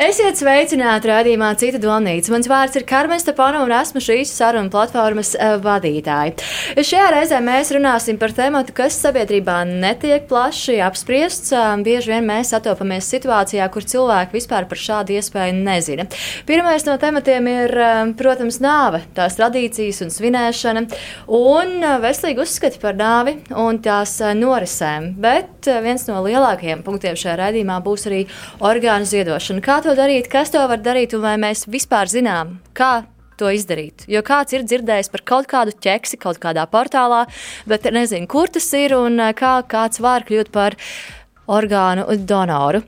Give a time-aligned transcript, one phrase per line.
[0.00, 2.30] Esiet sveicināti rādījumā Cita domnīca.
[2.32, 6.38] Mans vārds ir Karmen Stepanova un esmu šīs sarunu platformas uh, vadītāja.
[6.80, 11.52] Šajā reizē mēs runāsim par tēmu, kas sabiedrībā netiek plaši apspriests.
[11.52, 16.08] Uh, bieži vien mēs satopamies situācijā, kur cilvēki vispār par šādu iespēju nezina.
[16.48, 20.86] Pirmais no tematiem ir, uh, protams, nāve, tās tradīcijas un svinēšana,
[21.28, 25.12] un veselīgi uzskati par nāvi un tās norisēm.
[25.20, 28.24] Bet viens no lielākajiem punktiem šajā raidījumā būs arī
[28.64, 29.68] orgānu ziedošana.
[29.90, 33.08] To darīt, kas to var darīt un vai mēs vispār zinām, kā
[33.40, 34.04] to izdarīt.
[34.06, 37.24] Jo kāds ir dzirdējis par kaut kādu ķeksi kaut kādā portālā,
[37.66, 40.78] bet nezinu, kur tas ir un kā kāds var kļūt par
[41.50, 42.84] orgānu donoru.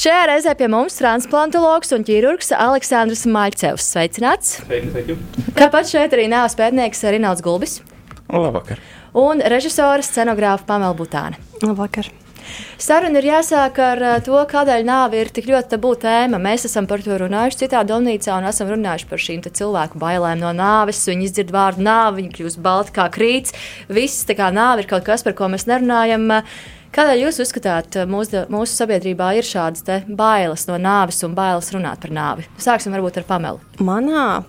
[0.00, 3.92] Šajā reizē pie mums transplantologs un ķirurgs Aleksandrs Maļcevs.
[3.92, 4.56] Sveicināts!
[4.64, 5.52] Sveiki, sveiki!
[5.60, 7.82] Kāpat šeit arī nāves pētnieks Rināls Gulbis.
[8.32, 8.80] Labvakar!
[9.12, 11.36] Un režisora scenogrāfa Pamela Butāna.
[11.60, 12.08] Labvakar!
[12.78, 16.40] Saruna ir jāsāk ar to, kādēļ nāve ir tik ļoti tabū tēma.
[16.42, 20.52] Mēs esam par to runājuši citā domnīcā un esam runājuši par šīm cilvēku bailēm no
[20.56, 21.04] nāves.
[21.08, 23.56] Viņi izdzird vārdu nāve, viņi kļūst balti kā krīts.
[23.88, 26.28] Viss tā kā nāve ir kaut kas, par ko mēs nerunājam.
[26.96, 32.14] Kādēļ jūs uzskatāt, mūsu, mūsu sabiedrībā ir šādas bailes no nāves un bailes runāt par
[32.14, 32.46] nāvi?
[32.62, 33.60] Sāksim varbūt ar Pamelu.
[33.84, 34.46] Manā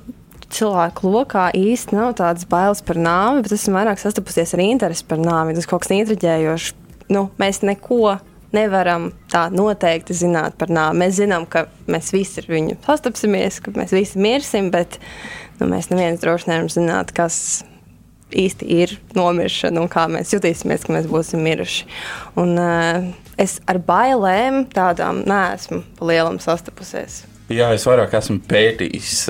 [0.53, 5.19] cilvēku lokā īsti nav tādas bailes par nāvi, bet esmu vairāk sastapusies ar interesi par
[5.19, 5.57] nāvi.
[5.57, 8.17] Tas kaut kas intriģējošs nu, mēs neko
[8.55, 11.01] nevaram tā noteikti zināt par nāvi.
[11.03, 14.99] Mēs zinām, ka mēs visi ar viņu sastapsimies, ka mēs visi mirsim, bet
[15.59, 17.63] nu, mēs neviens droši nevaram zināt, kas
[18.37, 21.87] īsti ir nomiršana un kā mēs jutīsimies, ka mēs būsim miruši.
[22.39, 23.07] Un, uh,
[23.39, 27.23] es ar bailēm tādām neesmu lielam sastapusies.
[27.47, 29.29] Jā, es vairāk esmu pētījis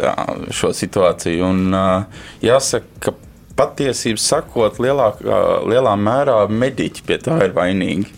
[0.57, 1.51] šo situāciju.
[1.51, 3.13] Un, uh, jāsaka, ka
[3.57, 5.23] patiesību sakot, lielāk,
[5.67, 8.09] lielā mērā mediķi pie tā ir vainīgi.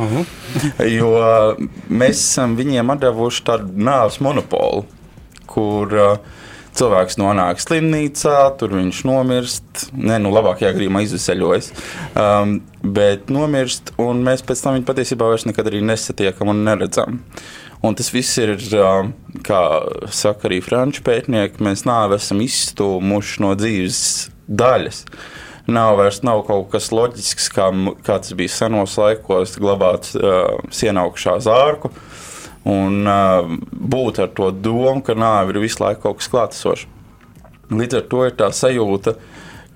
[0.98, 1.14] jo
[1.88, 4.84] mēs esam viņiem devuši tādu nāves monopolu,
[5.50, 5.96] kur
[6.76, 9.86] cilvēks nonāk slimnīcā, tur viņš nomirst.
[9.96, 11.72] Nē, nu, labākajā gadījumā izveseļojas,
[12.14, 12.58] um,
[12.96, 17.20] bet nomirst, un mēs pēc tam viņu patiesībā vairs nekad arī nesatiekam un neredzam.
[17.80, 18.58] Un tas viss ir,
[19.46, 19.60] kā
[20.12, 24.02] saka arī franču pētnieki, mēs nāvi esam izstūmuši no dzīves
[24.50, 25.04] daļas.
[25.70, 27.68] Nav vairs nav kaut kas loģisks, kā,
[28.02, 31.92] kā tas bija senos laikos, glabāt uh, sienā augšā zārku
[32.68, 36.88] un uh, būt ar to domu, ka nāve ir visu laiku kaut kas klātesošs.
[37.70, 39.14] Līdz ar to ir tā sajūta,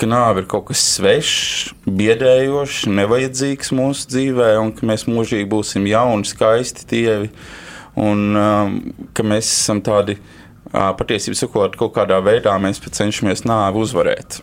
[0.00, 5.86] ka nāve ir kaut kas svešs, biedējošs, nevajadzīgs mūsu dzīvē, un ka mēs mūžīgi būsim
[5.86, 7.30] jauni, skaisti tievi,
[8.02, 8.80] un um,
[9.14, 10.18] ka mēs esam tādi,
[10.74, 14.42] patiesībā sakot, kaut kādā veidā mēs cenšamies nāvi uzvarēt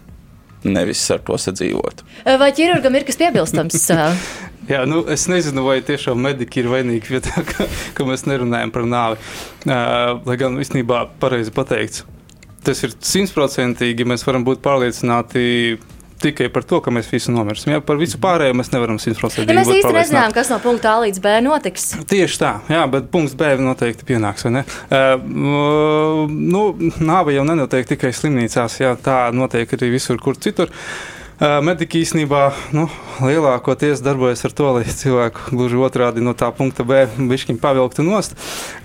[0.68, 2.06] nevis ar to sadzīvot.
[2.40, 3.90] Vai ķirurgam ir kas piebilstams?
[4.72, 7.66] Jā, nu, es nezinu, vai tiešām mediķi ir vainīgi pie tā, ka,
[7.98, 9.18] ka mēs nerunājam par nāvi.
[9.66, 12.06] Uh, lai gan īstenībā pareizi pateikts,
[12.66, 14.06] tas ir simtprocentīgi.
[14.08, 15.80] Mēs varam būt pārliecināti
[16.24, 17.76] tikai par to, ka mēs visi nomirsim.
[17.76, 19.52] Jā, par visu pārējo mēs nevaram simtprocentīgi.
[19.52, 21.92] Ja mēs īsti nezinām, kas no punkta A līdz B notiks.
[22.12, 24.48] Tieši tā, jā, bet punkts B noteikti pienāks.
[24.52, 24.66] Ne?
[24.92, 26.66] Uh, nu,
[27.04, 30.72] nāve jau nenotiek tikai slimnīcās, jā, tā notiek arī visur, kur citur.
[30.72, 32.42] Uh, Mediķi īstenībā
[32.78, 32.84] nu,
[33.26, 38.36] lielākoties darbojas ar to, lai cilvēku gluži otrādi no tā punkta B višķiņu pavilktu nost.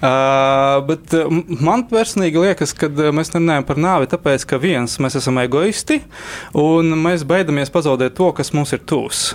[0.00, 1.12] Uh, bet
[1.60, 6.00] man personīgi liekas, ka mēs nerunājam par nāvi, tāpēc, ka viens, mēs esam egoisti
[6.56, 9.34] un mēs baidamies pazaudēt to, kas mums ir tūs.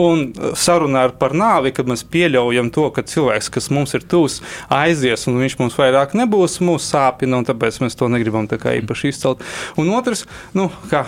[0.00, 4.38] Un sarunā par nāvi, kad mēs pieļaujam to, ka cilvēks, kas mums ir tuvs,
[4.72, 8.72] aizies un viņš mums vairāk nebūs, mūsu sāpina, un tāpēc mēs to negribam tā kā
[8.78, 9.44] īpaši izcelt.
[9.76, 10.24] Un otrs,
[10.56, 11.04] nu, kā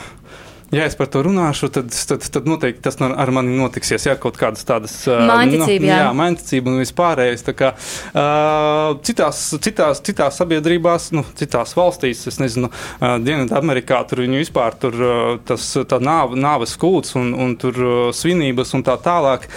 [0.74, 4.08] ja es par to runāšu, tad, tad, tad noteikti tas ar mani notiksies.
[4.08, 7.46] Jā, kaut kādas tādas māksliniecības, nu, jā, jā māksliniecība un vispārējais.
[7.54, 14.42] Kā, uh, citās, citās, citās sabiedrībās, nu, citās valstīs, es nezinu, uh, Dienvidamerikā, tur viņi
[14.42, 15.70] vispār tur uh, tas
[16.02, 19.48] nāv, nāves kults un, un tur uh, svinības un tā tālāk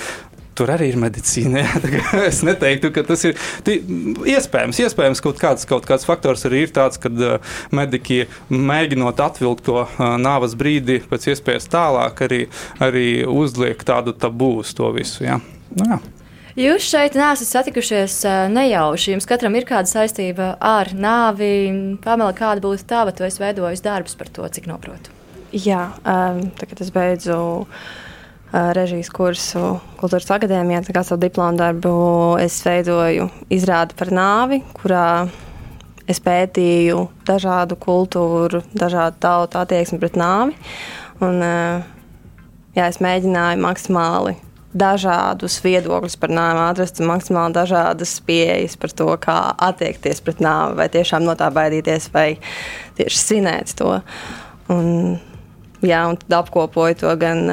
[0.58, 1.64] tur arī ir medicīna.
[2.30, 3.38] es neteiktu, ka tas ir
[3.68, 3.80] tī,
[4.34, 4.82] iespējams.
[4.88, 8.24] Iespējams, kaut kāds, kaut kāds faktors arī ir tāds, ka uh, mediķi
[8.54, 12.44] mēģinot atvilkt to uh, nāves brīdi pēc iespējas tālāk, arī,
[12.84, 15.26] arī uzliek tādu tabū uz to visu.
[15.28, 15.42] Ja?
[15.78, 16.04] Nu, jā.
[16.58, 18.16] Jūs šeit neesat satikušies
[18.50, 19.12] nejauši.
[19.12, 21.52] Jums katram ir kāda saistība ar nāvi.
[22.02, 23.14] Pamela, kāda būtu tava?
[23.14, 25.14] Tu esi veidojis darbus par to, cik noprotu.
[25.54, 27.38] Jā, um, tagad es beidzu
[28.54, 30.84] režijas kursu Kultūras akadēmijā.
[30.86, 31.92] Tā kā savu diplomu darbu
[32.42, 35.28] es veidoju izrādi par nāvi, kurā
[36.08, 40.56] es pētīju dažādu kultūru, dažādu tautu attieksmi pret nāvi.
[41.24, 41.42] Un,
[42.78, 44.38] jā, es mēģināju maksimāli
[44.78, 49.38] dažādus viedokļus par nāvi, atrast maksimāli dažādas pieejas par to, kā
[49.70, 52.28] attiekties pret nāvi, vai tiešām no tā baidīties, vai
[53.00, 53.96] tieši svinēt to.
[54.74, 55.18] Un,
[55.82, 57.44] jā, un tad apkopoju to gan,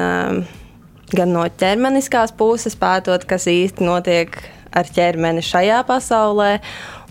[1.13, 4.37] gan no ķermeniskās puses, pētot, kas īsti notiek
[4.75, 6.51] ar ķermeni šajā pasaulē.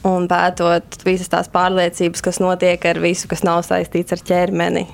[0.05, 4.85] Un pētot visas tās pārliecības, kas notiek ar visu, kas nav saistīts ar ķermeni,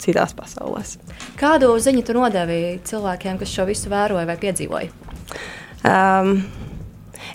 [0.00, 0.96] citās pasaulēs.
[1.40, 4.88] Kādu ziņu tu nodevi cilvēkiem, kas šo visu vēroja vai piedzīvoja?
[5.84, 6.38] Um,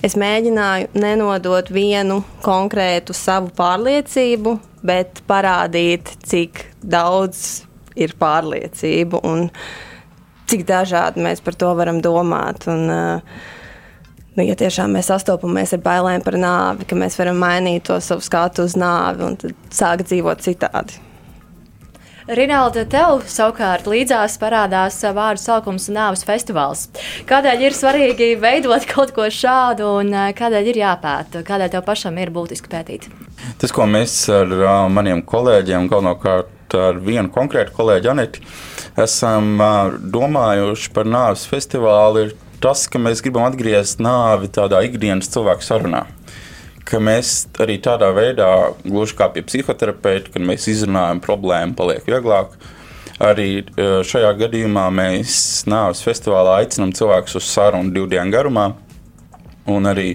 [0.01, 4.56] es mēģināju nenodot vienu konkrētu savu pārliecību,
[4.88, 7.68] bet parādīt, cik daudz
[7.98, 9.48] ir pārliecību un
[10.47, 12.67] cik dažādi mēs par to varam domāt.
[12.71, 13.55] Un, uh,
[14.38, 18.21] Nu, ja tiešām mēs sastopamies ar bailēm par nāvi, ka mēs varam mainīt to savu
[18.21, 19.38] skatu uz nāvi un
[19.73, 20.99] sākt dzīvot citādi.
[22.27, 26.83] Rinalda, tev savukārt līdzās parādās vārdu saukums Nāves festivāls.
[27.25, 31.41] Kādēļ ir svarīgi veidot kaut ko šādu un eh, kādēļ ir jāpēta?
[31.47, 33.07] Kādēļ tev pašam ir būtiski pētīt?
[33.61, 38.43] Tas, ko mēs ar uh, maniem kolēģiem, galvenokārt ar vienu konkrētu kolēģi Aneti,
[39.03, 39.57] esam
[40.13, 46.07] domājuši par Nāves festivālu, ir tas, ka mēs gribam atgriezt nāvi tādā ikdienas cilvēku sarunā
[46.88, 48.49] ka mēs arī tādā veidā,
[48.85, 52.55] gluži kā pie psihoterapeita, kad mēs izrunājam problēmu, paliek vieglāk.
[53.23, 53.65] Arī
[54.07, 55.38] šajā gadījumā mēs
[55.69, 58.67] nāves festivālā aicinām cilvēkus uz sarunu divu dienu garumā,
[59.73, 60.11] un arī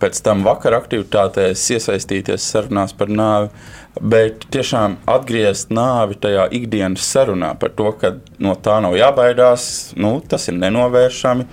[0.00, 3.52] pēc tam vakara aktivitātēs iesaistīties sarunās par nāvi.
[4.00, 9.66] Bet tiešām atgriezt nāvi tajā ikdienas sarunā par to, ka no tā nav jābaidās,
[9.98, 11.48] nu, tas ir nenovēršami.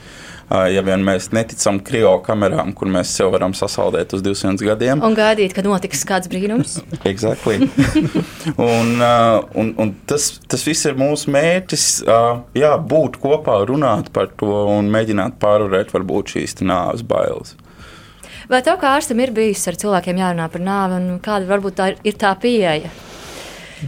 [0.46, 5.02] Ja vien mēs neticam krīvo kamerām, kur mēs sev varam sasaldēt uz 200 gadiem.
[5.02, 6.78] Un gaidīt, ka notiks kāds brīnums.
[7.12, 7.66] exactly.
[8.70, 11.88] un, un, un tas, tas viss ir mūsu mērķis,
[12.62, 17.58] jā, būt kopā, runāt par to un mēģināt pārvarēt varbūt šīs nāves bailes.
[18.50, 21.88] Vai tev kā ārstam ir bijis ar cilvēkiem jārunā par nāvi, un kāda varbūt tā
[22.06, 22.92] ir tā pieeja?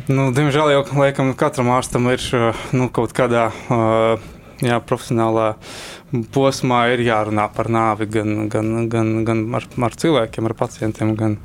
[0.09, 2.24] Nu, diemžēl jau laikam, katram ārstam ir
[2.74, 4.25] nu, kaut kādā uh,
[4.65, 5.51] jā, profesionālā
[6.33, 11.38] posmā ir jārunā par nāvi gan, gan, gan, gan ar, ar cilvēkiem, ar pacientiem, gan,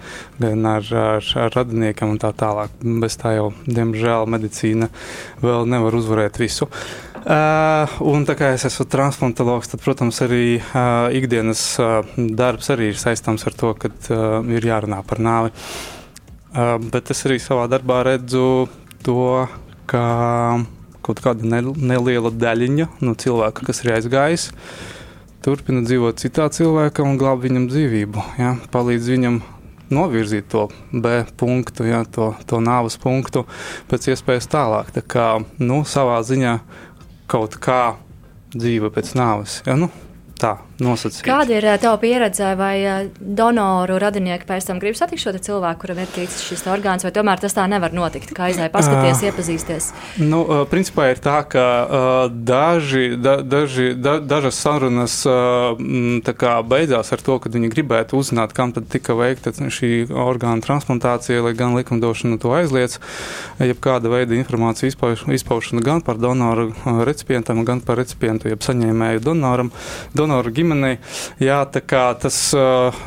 [0.42, 2.74] gan ar, ar, ar radiniekiem un tā tālāk.
[3.02, 4.90] Bez tā jau, diemžēl, medicīna
[5.42, 6.70] vēl nevar uzvarēt visu.
[7.22, 12.90] Uh, un tā kā es esmu transplantologs, tad, protams, arī uh, ikdienas uh, darbs arī
[12.90, 15.52] ir saistāms ar to, ka uh, ir jārunā par nāvi.
[16.52, 18.66] Uh, bet es arī savā darbā redzu
[19.06, 19.46] to,
[19.90, 20.02] ka
[21.02, 24.50] kaut kāda neliela daļiņa no cilvēka, kas ir aizgājis,
[25.42, 28.26] turpina dzīvot citā cilvēkā un glāb viņam dzīvību.
[28.38, 28.54] Ja?
[28.74, 29.40] Palīdz viņam
[29.92, 32.04] novirzīt to B punktu, ja?
[32.06, 33.44] to, to nāves punktu
[33.90, 34.92] pēc iespējas tālāk.
[34.94, 35.28] Tā kā
[35.60, 36.56] nu, savā ziņā
[37.30, 37.82] kaut kā
[38.54, 39.60] dzīve pēc nāves.
[39.66, 39.76] Ja?
[39.78, 39.90] Nu,
[40.38, 41.22] tā nosacīt.
[41.26, 42.76] Kāda ir tava pieredze, vai
[43.18, 47.40] donoru radinieki pēc tam grib satikt šo cilvēku, kuram ir ticis šis orgāns, vai tomēr
[47.42, 48.34] tas tā nevar notikt?
[48.36, 49.88] Kā aizēja paskaties, uh, iepazīsties?
[50.22, 51.66] Nu, principā ir tā, ka
[52.32, 58.74] daži, da, daži, da, dažas sarunas kā, beidzās ar to, ka viņi gribētu uzzināt, kam
[58.74, 62.98] tad tika veikta šī orgāna transplantācija, lai gan likumdošana to aizliedz.
[63.62, 66.70] Jebkāda veida informācija izpauš, izpaušana gan par donoru
[67.06, 69.72] recipientam, gan par recipientu, jeb saņēmēju donoram.
[70.16, 70.98] Donoru ģimeni līmenī.
[71.42, 73.04] Jā, tā kā tas uh,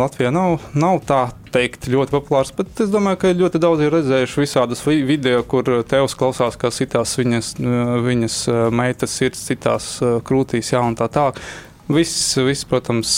[0.00, 4.40] Latvijā nav, nav tā teikt ļoti populārs, bet es domāju, ka ļoti daudz ir redzējuši
[4.40, 7.56] visādus video, kur tevs klausās, kā citās viņas,
[8.06, 8.36] viņas
[8.70, 11.40] meitas sirds, citās krūtīs, jā, un tā tālāk.
[11.90, 13.16] Viss, viss, protams,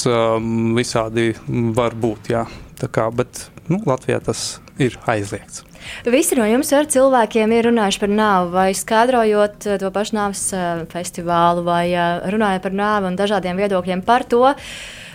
[0.78, 1.34] visādi
[1.76, 2.46] var būt, jā.
[2.80, 4.46] Tā kā, bet nu, Latvijā tas
[4.80, 5.66] ir aizliegts.
[6.02, 10.42] Visi no jums ar cilvēkiem ir runājuši par nāvi, vai skaidrojot eh, to pašu nāves
[10.56, 14.42] eh, festivālu, vai eh, runājot par nāvi un dažādiem viedokļiem par to.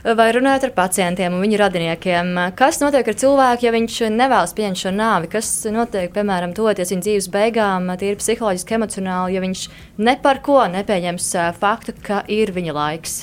[0.08, 4.80] Vai runājot ar pacientiem un viņu radiniekiem, kas notiek ar cilvēku, ja viņš nevēlas pieņemt
[4.80, 5.28] šo nāvi?
[5.34, 9.64] Kas notiek, piemēram, toties viņa dzīves beigām, tīri psiholoģiski, emocionāli, ja viņš
[10.08, 11.28] ne par ko nepieņems
[11.60, 13.18] faktu, ka ir viņa laiks?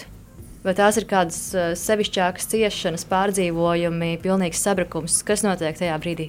[0.66, 1.40] Vai tās ir kādas
[1.86, 5.22] sevišķākas ciešanas, pārdzīvojumi, pilnīgs sabrukums?
[5.24, 6.28] Kas notiek tajā brīdī?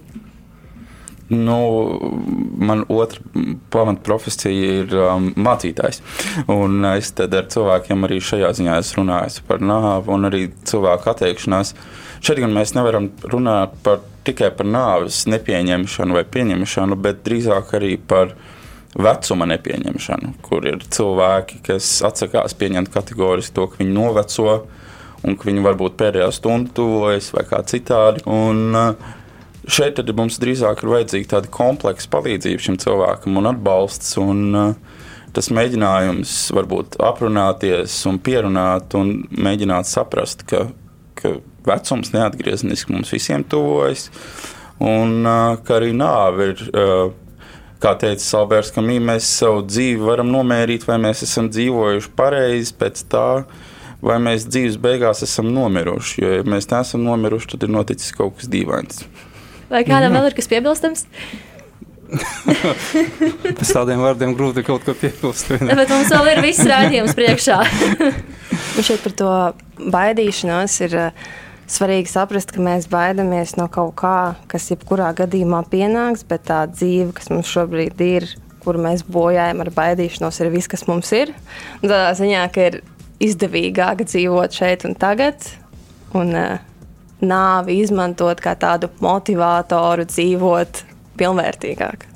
[1.30, 2.00] Nu,
[2.58, 3.20] man otra
[3.74, 6.04] pamatprofesija ir um, mācītājs.
[6.54, 11.74] Un es ar cilvēkiem arī šajā ziņā runājis par nāvi un arī cilvēku atteikšanās.
[12.22, 17.96] Šeit gan mēs nevaram runāt par, tikai par nāves nepieņemšanu vai pieņemšanu, bet drīzāk arī
[17.98, 18.38] par
[18.96, 24.60] vecuma nepieņemšanu, kur ir cilvēki, kas atsakās pieņemt kategoriski to, ka viņi noveco
[25.26, 28.22] un ka viņi varbūt pēdējā stundā tuvojas vai kā citādi.
[28.30, 29.14] Un, uh,
[29.68, 34.16] šeit mums drīzāk ir vajadzīga tāda kompleksa palīdzība šim cilvēkam un atbalsts.
[34.22, 35.02] Un, uh,
[35.36, 40.70] tas mēģinājums varbūt aprunāties un pierunāt un mēģināt saprast, ka,
[41.20, 41.36] ka
[41.68, 44.08] vecums neatgriezniski mums visiem tuvojas,
[44.80, 45.28] un
[45.66, 46.66] ka arī nāve ir.
[47.84, 53.02] Kā teica Salbērs, ka mēs savu dzīvi varam nomērīt, vai mēs esam dzīvojuši pareizi pēc
[53.12, 53.44] tā,
[54.02, 56.16] vai mēs dzīves beigās esam nomiruši.
[56.24, 59.04] Jo, ja mēs neesam nomiruši, tad ir noticis kaut kas dīvains.
[59.76, 61.06] Vai kādam vēl ir kas piebilstams?
[63.60, 65.50] Pēc tādiem vārdiem grūti kaut ko piebilst.
[65.60, 67.58] Bet mums vēl ir viss rādījums priekšā.
[68.86, 69.32] šeit par to
[69.92, 71.26] baidīšanos ir uh,
[71.72, 74.18] svarīgi saprast, ka mēs baidāmies no kaut kā,
[74.52, 78.30] kas jebkurā gadījumā pienāks, bet tā dzīve, kas mums šobrīd ir,
[78.66, 81.34] kuru mēs bojājam ar baidīšanos, ir viss, kas mums ir.
[81.84, 82.80] Tādā ziņā, ka ir
[83.24, 85.52] izdevīgāk dzīvot šeit un tagad.
[86.16, 86.75] Un, uh,
[87.24, 90.84] Nāvi izmantot kā tādu motivatoru, dzīvot
[91.20, 92.15] pilnvērtīgāk.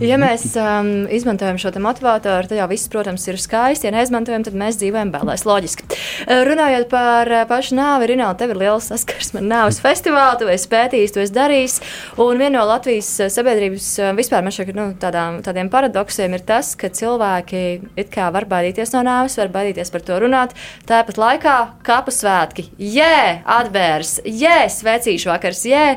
[0.00, 3.88] Ja mēs um, izmantojam šo motivātoru, tad jau viss, protams, ir skaisti.
[3.88, 5.44] Ja neizmantojam, tad mēs dzīvojam bēlēs.
[5.48, 5.88] Loģiski.
[6.24, 10.50] Uh, runājot par uh, pašu nāvi, Rinalda, tev ir liels saskars ar nāves festivālu, tu
[10.52, 11.78] esi pētījis, tu esi darījis.
[12.24, 16.88] Un viena no Latvijas uh, sabiedrības vispār šeit, nu, tādām, tādiem paradoksiem ir tas, ka
[16.88, 17.64] cilvēki
[18.00, 20.56] it kā var baidīties no nāves, var baidīties par to runāt.
[20.88, 25.88] Tāpat laikā kapu svētki, jē, atbērs, jē, svecīšu vakars, jē.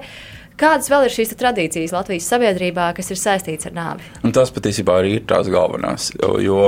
[0.57, 4.07] Kādas vēl ir šīs tradīcijas Latvijas sabiedrībā, kas ir saistītas ar nāvi?
[4.25, 6.09] Un tas patiesībā arī ir tās galvenās.
[6.41, 6.63] Jo,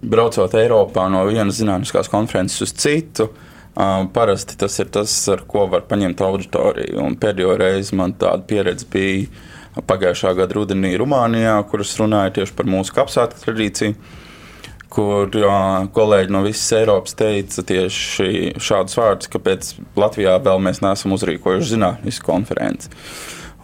[0.00, 3.28] braucot Eiropā no vienas zinātniskās konferences uz citu,
[4.16, 7.04] parasti tas ir tas, ar ko var paņemt auditoriju.
[7.04, 12.68] Un pēdējo reizi man tāda pieredze bija pagājušā gada rudenī Rumānijā, kuras runāja tieši par
[12.68, 13.94] mūsu kapsētu tradīciju
[14.90, 15.56] kur jā,
[15.94, 22.30] kolēģi no visas Eiropas teica tieši šādus vārdus, kāpēc Latvijā vēl mēs neesam uzrīkojuši zinātnisku
[22.32, 22.90] konferenci.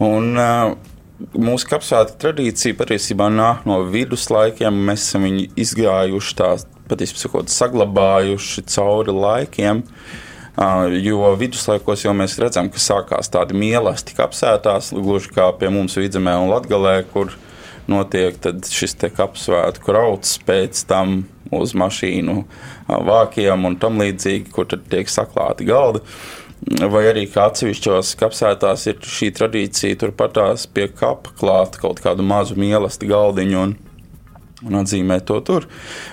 [0.03, 0.77] Un, uh,
[1.17, 4.75] Mūsu kapsēta tradīcija patiesībā nāk no viduslaikiem.
[4.85, 6.51] Mēs esam viņu izgājuši, tā
[6.91, 9.81] patiesībā saglabājuši cauri laikiem.
[9.81, 15.97] Uh, jo viduslaikos jau mēs redzam, ka sākās tādi mīlestīgi kapsētās, gluži kā pie mums
[15.97, 17.33] vidzemē un latgalē, kur
[17.91, 18.37] notiek
[18.71, 22.41] šis kapsvētku rauts pēc tam uz mašīnu
[22.87, 26.03] vākiem un tam līdzīgi, kur tad tiek saklāti galdi.
[26.67, 32.57] Vai arī kā atsevišķos kapsētās ir šī tradīcija turpatās pie kapa klāt kaut kādu mazu
[32.59, 33.75] mīlestību galdiņu un,
[34.65, 35.67] un atzīmēt to tur.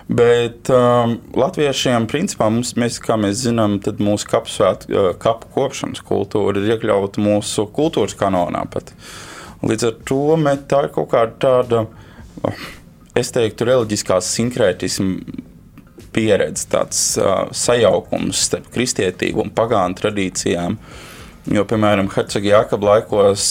[0.06, 6.76] Bet um, latviešiem, principā, mums, mēs, kā mēs zinām, mūsu kapsētu, kapu kopšanas kultūra ir
[6.76, 8.92] iekļauta mūsu kultūras kanonā pat.
[8.92, 9.33] Uh,
[9.64, 10.20] Līdz ar to
[10.68, 11.84] tā ir kaut kāda tāda,
[13.16, 15.42] es teiktu, reliģiskās sinkrētisma
[16.14, 20.78] pieredze, tāds uh, sajaukums starp kristietību un pagānu tradīcijām.
[21.52, 23.46] Jo, piemēram, Hercogs Jākab laikos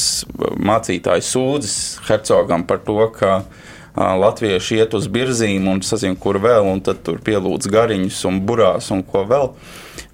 [0.58, 1.76] mācītājs sūdzas
[2.08, 7.04] hercogam par to, ka uh, latvieši iet uz birzīm un sazina, kur vēl, un tad
[7.06, 9.52] tur pielūdz gariņus un burās un ko vēl.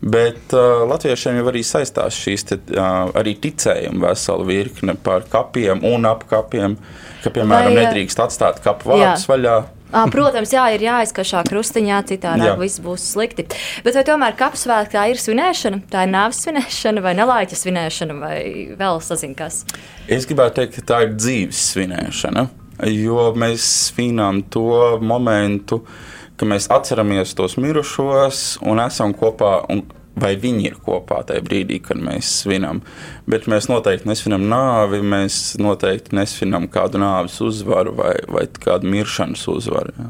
[0.02, 5.84] Bet uh, latviešiem jau arī saistās šīs te, uh, arī ticējuma vesela virkne par kapiem
[5.84, 6.78] un ap kapiem,
[7.26, 9.58] ka, piemēram, Vai, nedrīkst atstāt kapu vārdus vaļā.
[9.90, 13.48] À, protams, jā, ir jāizkašā krustiņā, citādi viss būs slikti.
[13.84, 18.38] Bet vai tomēr kapsvētku tā ir svinēšana, tā ir nāves svinēšana vai nelaiķa svinēšana vai
[18.80, 19.64] vēl sazinkas?
[20.08, 22.46] Es gribētu teikt, ka tā ir dzīves svinēšana,
[22.94, 24.70] jo mēs svinām to
[25.02, 29.60] momentu, uh, ka mēs atceramies tos mirušos un esam kopā.
[29.72, 29.86] Un
[30.20, 32.82] vai viņi ir kopā tajā brīdī, kad mēs svinam.
[33.30, 39.46] Bet mēs noteikti nesvinam nāvi, mēs noteikti nesvinam kādu nāves uzvaru vai, vai kādu miršanas
[39.48, 39.94] uzvaru.
[39.96, 40.10] Ja.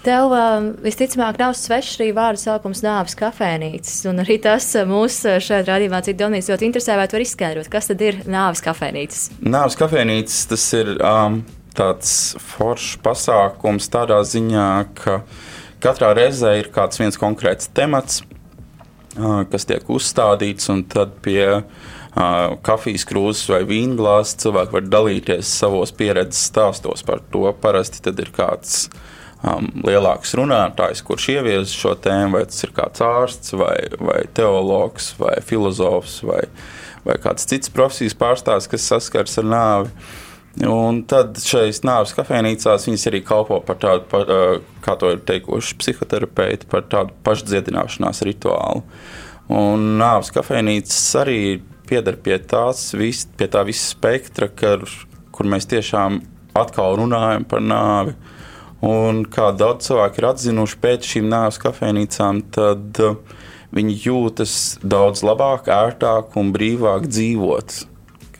[0.00, 0.32] Tev
[0.80, 6.16] visticamāk nav svešs arī vārdu saukums nāves kafejnīcas, un arī tas mūs šeit rādījumā cik
[6.22, 9.26] Donijas ļoti interesē, vai tu vari izskaidrot, kas tad ir nāves kafejnīcas?
[9.44, 11.42] Nāves kafejnīcas tas ir um,
[11.76, 14.70] tāds foršs pasākums tādā ziņā,
[15.02, 15.20] ka
[15.80, 18.20] Katrā reizē ir kāds viens konkrēts temats,
[19.50, 21.62] kas tiek uzstādīts, un tad pie
[22.66, 27.46] kafijas krūzes vai vīna glāzes cilvēki var dalīties savos pieredzes stāstos par to.
[27.62, 28.88] Parasti tad ir kāds
[29.46, 35.14] um, lielāks runātājs, kurš ievies šo tēmu, vai tas ir kāds ārsts, vai, vai teologs,
[35.20, 36.42] vai filozofs, vai,
[37.06, 39.94] vai kāds cits profesijas pārstāvs, kas saskars ar nāvi.
[40.58, 44.30] Un tad šajās nāves kafejnīcās viņas arī kalpo par tādu, par,
[44.82, 48.82] kā to ir teikuši psihoterapeiti, par tādu pašdziedināšanās rituālu.
[49.50, 51.40] Un nāves kafejnīcas arī
[51.86, 54.82] pieder pie, tās, vis, pie tā visa spektra, kar,
[55.30, 56.18] kur mēs tiešām
[56.58, 58.16] atkal runājam par nāvi.
[58.86, 62.98] Un kā daudz cilvēku ir atzinuši pēc šīm nāves kafejnīcām, tad
[63.76, 67.84] viņi jūtas daudz labāk, ērtāk un brīvāk dzīvot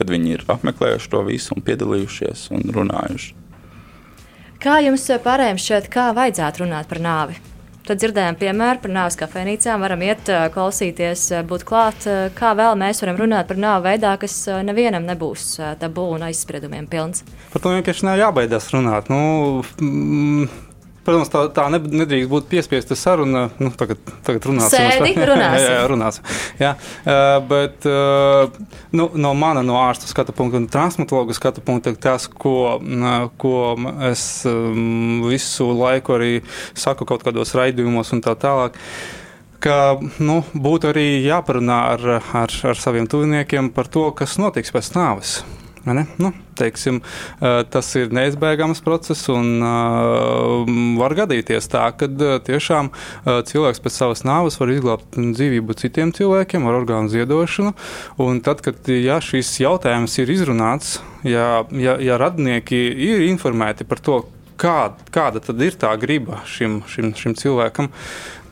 [0.00, 3.36] kad viņi ir apmeklējuši to visu un piedalījušies un runājuši.
[4.60, 7.38] Kā jums pārējiem šķiet, kā vajadzētu runāt par nāvi?
[7.88, 12.04] Tad dzirdējām piemēru par nāves kafejnīcām, varam iet, klausīties, būt klāt.
[12.36, 14.36] Kā vēl mēs varam runāt par nāvi veidā, kas
[14.68, 15.46] nevienam nebūs
[15.80, 17.24] tabū un aizspriedumiem pilns?
[17.54, 19.08] Par to vienkārši nav jābaidās runāt.
[19.10, 20.46] Nu, mm,
[21.10, 23.48] Protams, tā, tā nedrīkst būt piespiesta saruna.
[23.58, 24.78] Nu, tagad, tagad runāsim.
[24.78, 25.64] Sēdi, runāsim.
[25.64, 26.28] jā, jā, runāsim.
[26.60, 28.60] Jā, uh, bet uh,
[28.94, 33.54] nu, no mana, no ārsta skatu punkta un transmatologa skatu punkta, tas, ko, uh, ko
[34.06, 36.32] es um, visu laiku arī
[36.78, 38.78] saku kaut kādos raidījumos un tā tālāk
[39.60, 44.94] ka nu, būtu arī jāparunā ar, ar, ar saviem tuviniekiem par to, kas notiks pēc
[44.94, 45.40] nāves.
[46.20, 47.00] Nu, teiksim,
[47.40, 50.66] tas ir neizbēgams process, un uh,
[51.00, 52.90] var gadīties tā, ka uh, tiešām
[53.24, 57.72] cilvēks pēc savas nāves var izglābt dzīvību citiem cilvēkiem ar orgānu ziedošanu.
[58.44, 64.20] Tad, kad ja šis jautājums ir izrunāts, ja, ja, ja radnieki ir informēti par to,
[64.60, 67.88] kā, kāda tad ir tā griba šim, šim, šim cilvēkam,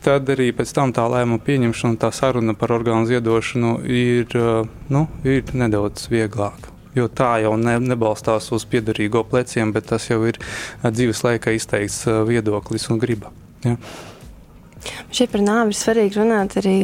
[0.04, 4.40] tad arī pēc tam tā lēmuma pieņemšana, tā saruna par orgānu ziedošanu ir,
[4.88, 10.20] nu, ir nedaudz vieglāka jo tā jau ne, nebalstās uz piedarīgo pleciem, bet tas jau
[10.28, 10.40] ir
[10.84, 13.32] dzīves laikā izteikts viedoklis un griba.
[13.64, 13.78] Ja.
[15.10, 16.76] Šeit par nāvi ir svarīgi runāt arī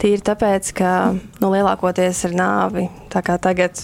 [0.00, 3.80] tīri tāpēc, ka nu, lielākoties ar nāvi, tā kā tagad,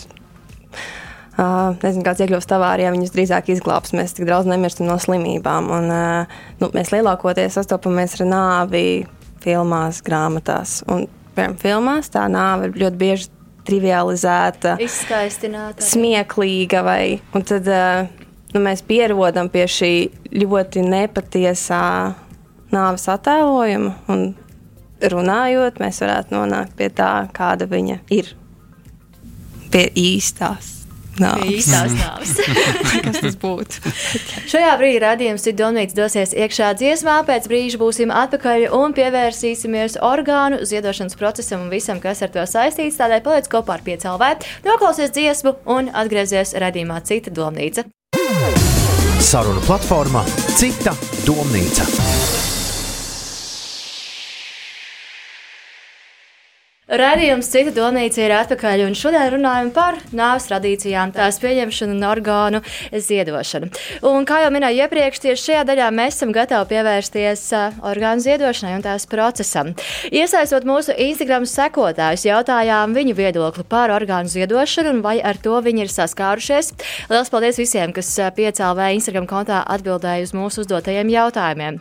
[1.37, 3.95] uh, nezinu, kāds iekļūst avārijā, viņus drīzāk izglābs.
[3.97, 5.73] Mēs tik daudz nemirstam no slimībām.
[5.79, 8.85] Un, uh, nu, mēs lielākoties sastopamies ar nāvi
[9.43, 10.81] filmās, grāmatās.
[10.93, 13.31] Un, piemēram, filmās tā nāve ir ļoti bieži
[13.69, 16.83] trivializēta, izskaistināta, smieklīga.
[16.87, 17.05] Vai,
[17.37, 19.95] un tad nu, mēs pierodam pie šī
[20.43, 21.87] ļoti nepatiesā
[22.73, 23.97] nāves attēlojuma.
[24.13, 24.29] Un
[25.13, 28.35] runājot, mēs varētu nonākt pie tā, kāda viņa ir.
[29.73, 30.82] Pie īstās
[31.21, 31.51] nāves.
[31.57, 32.35] Īstās nāves.
[33.05, 33.93] Kas tas būtu?
[34.53, 40.63] Šajā brīdī radījums ir Donīts dosies iekšā dziesmā, pēc brīža būsim atpakaļ un pievērsīsimies orgānu
[40.69, 43.01] ziedošanas procesam un visam, kas ar to saistīts.
[43.01, 44.35] Tādēļ paliec kopā ar piecēlvē,
[44.69, 47.89] noklausies dziesmu un atgriezies radījumā cita domnīca.
[49.23, 50.25] Saruna platformā
[50.59, 50.93] Cita
[51.27, 52.52] domnīca.
[56.93, 62.61] Radījums Cita domnīca ir atpakaļ, un šodien runājam par nāves tradīcijām, tās pieņemšanu un orgānu
[62.93, 63.71] ziedošanu.
[64.11, 67.47] Un, kā jau minēju iepriekš, tieši šajā daļā mēs esam gatavi pievērsties
[67.89, 69.71] orgānu ziedošanai un tās procesam.
[70.13, 75.87] Iesaistot mūsu Instagram sekotājus, jautājām viņu viedokli par orgānu ziedošanu un vai ar to viņi
[75.87, 76.75] ir saskārušies.
[77.09, 81.81] Lielas paldies visiem, kas piecēlē Instagram kontā atbildēja uz mūsu uzdotajiem jautājumiem.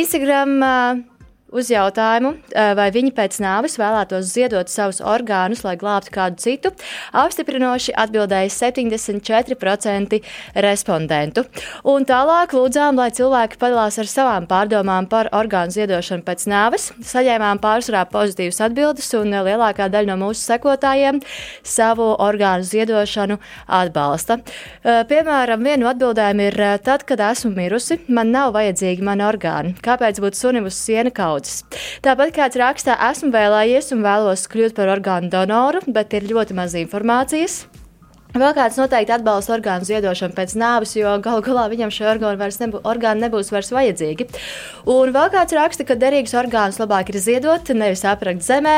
[0.00, 1.14] Instagram
[1.48, 2.34] Uz jautājumu,
[2.76, 6.72] vai viņi pēc nāves vēlētos ziedot savus orgānus, lai glābtu kādu citu,
[7.16, 10.18] apstiprinoši atbildēja 74%
[10.60, 11.46] respondentu.
[11.88, 16.90] Un tālāk lūdzām, lai cilvēki padalās ar savām pārdomām par orgānu ziedošanu pēc nāves.
[17.14, 21.22] Saņēmām pārsvarā pozitīvas atbildes, un lielākā daļa no mūsu sekotājiem
[21.64, 23.40] savu orgānu ziedošanu
[23.80, 24.42] atbalsta.
[24.84, 29.74] Piemēram, viena no atbildēm ir: Tad, kad esmu mirusi, man nav vajadzīgi mani orgāni.
[29.80, 31.37] Kāpēc būt sunim uz siena kaut?
[31.38, 31.64] Paudzes.
[32.02, 36.74] Tāpat kāds rakstā, esmu vēlējies un vēlos kļūt par orgānu donoru, bet ir ļoti maz
[36.74, 37.66] informācijas.
[38.36, 42.82] Vēl kāds noteikti atbalsta orgānu ziedošanu pēc nāves, jo galu galā viņam šie orgāni, nebū,
[42.84, 44.26] orgāni nebūs vairs vajadzīgi.
[44.92, 48.76] Un vēl kāds raksta, ka derīgus orgānus labāk ir ziedot, nevis aprakt zemē.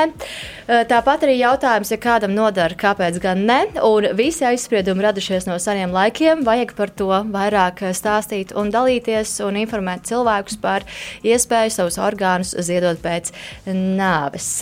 [0.93, 3.59] Tāpat arī jautājums, ja kādam nodara, kāpēc gan ne.
[3.83, 9.59] Un visi aizspriedumi radušies no seniem laikiem, vajag par to vairāk stāstīt un dalīties un
[9.67, 10.87] informēt cilvēkus par
[11.27, 13.35] iespēju savus orgānus ziedot pēc
[13.67, 14.61] nāves.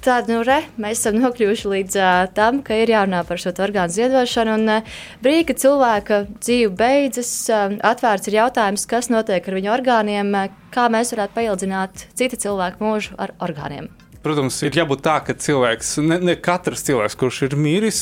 [0.00, 3.92] Tad, nu, re, mēs esam nokļuvuši līdz uh, tam, ka ir jārunā par šo orgānu
[3.92, 4.54] ziedošanu.
[4.56, 9.74] Un uh, brīdī, kad cilvēka dzīve beidzas, uh, atvērts ir jautājums, kas notiek ar viņu
[9.76, 13.92] orgāniem, uh, kā mēs varētu paildzināt cita cilvēka mūžu ar orgāniem.
[14.20, 18.00] Protams, ir jābūt tā, ka cilvēks, ne, ne katrs cilvēks, kurš ir miris,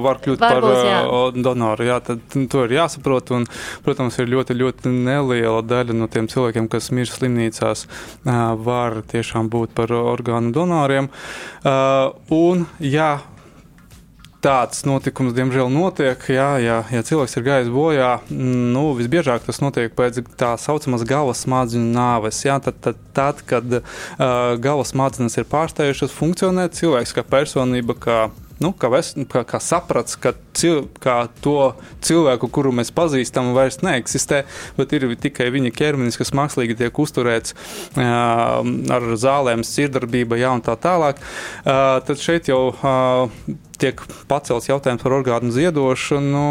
[0.00, 1.02] var kļūt Varbūt, par jā.
[1.44, 1.84] donoru.
[1.84, 3.34] Jā, tad to ir jāsaprot.
[3.36, 3.44] Un,
[3.84, 7.84] protams, ir ļoti, ļoti neliela daļa no tiem cilvēkiem, kas mirst slimnīcās,
[8.24, 11.12] var tiešām būt par orgānu donoriem.
[12.32, 13.12] Un, jā,
[14.44, 16.20] tāds notikums, diemžēl, notiek.
[16.28, 21.44] Jā, jā, ja cilvēks ir gājis bojā, nu, visbiežāk tas notiek pēc tā saucamās galvas
[21.46, 22.42] smadzeņu nāves.
[22.44, 23.84] Jā, tad, tad, tad, kad uh,
[24.60, 28.18] galvas smadzenes ir pārstājušas funkcionēt, cilvēks kā personība, kā
[28.62, 33.80] nu, kā, ves, kā, kā saprats, ka cil, kā to cilvēku, kuru mēs pazīstam, vairs
[33.84, 34.44] neeksistē,
[34.78, 38.62] bet ir tikai viņa ķermenis, kas mākslīgi tiek uzturēts uh,
[38.94, 41.20] ar zālēm, sirdarbība, jā, un tā tālāk.
[41.64, 46.46] Uh, tad šeit jau uh, tiek pacelts jautājums par orgānu ziedošanu,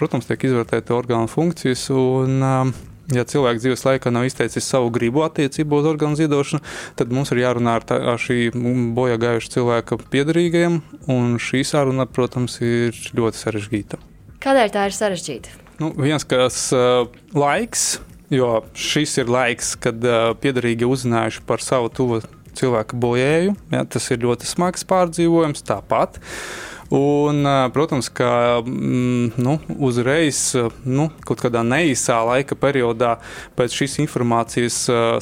[0.00, 1.88] protams, tiek izvērtēta orgānu funkcijas.
[1.94, 2.74] Un, um,
[3.12, 6.64] ja cilvēks dzīves laikā nav izteicis savu gribu attiecībā uz orgānu ziedošanu,
[6.98, 8.48] tad mums ir jārunā ar, tā, ar šī
[8.96, 10.80] bojā gājuša cilvēka piedarīgajiem,
[11.12, 14.00] un šī saruna, protams, ir ļoti sarežģīta.
[14.44, 15.60] Kādēļ tā ir sarežģīta?
[15.82, 17.98] Nu, viens, kas uh, laiks,
[18.32, 22.22] jo šis ir laiks, kad uh, piedarīgi uzzinājuši par savu tuvu
[22.54, 26.20] cilvēku bojēju, ja, tas ir ļoti smags pārdzīvojums tāpat.
[26.20, 27.42] Uh, Un,
[27.74, 30.40] protams, ka mm, nu, uzreiz,
[30.86, 33.16] nu, kaut kādā neīsā laika periodā
[33.58, 34.76] pēc šīs informācijas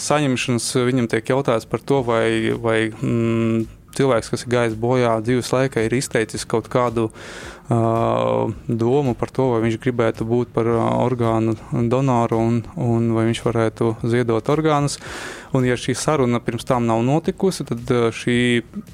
[0.05, 3.65] saņemšanas viņam tiek jautāts par to, vai, vai mm,
[3.97, 9.49] cilvēks, kas ir gājis bojā dzīves laikā, ir izteicis kaut kādu uh, domu par to,
[9.55, 11.57] vai viņš gribētu būt par orgānu
[11.93, 14.99] donoru un, un vai viņš varētu ziedot orgānus.
[15.53, 18.41] Un, ja šī saruna pirms tam nav notikusi, tad šī.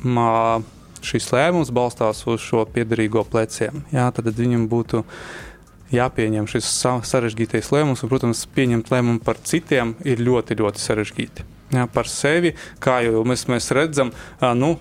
[0.06, 3.84] Uh, šis lēmums balstās uz šo piedarīgo pleciem.
[3.94, 5.04] Jā, tad viņam būtu
[5.94, 6.68] jāpieņem šis
[7.08, 11.46] sarežģītais lēmums, un, protams, pieņemt lēmumu par citiem ir ļoti, ļoti sarežģīti.
[11.76, 14.12] Jā, par sevi, kā jau mēs, mēs redzam,
[14.56, 14.74] nu,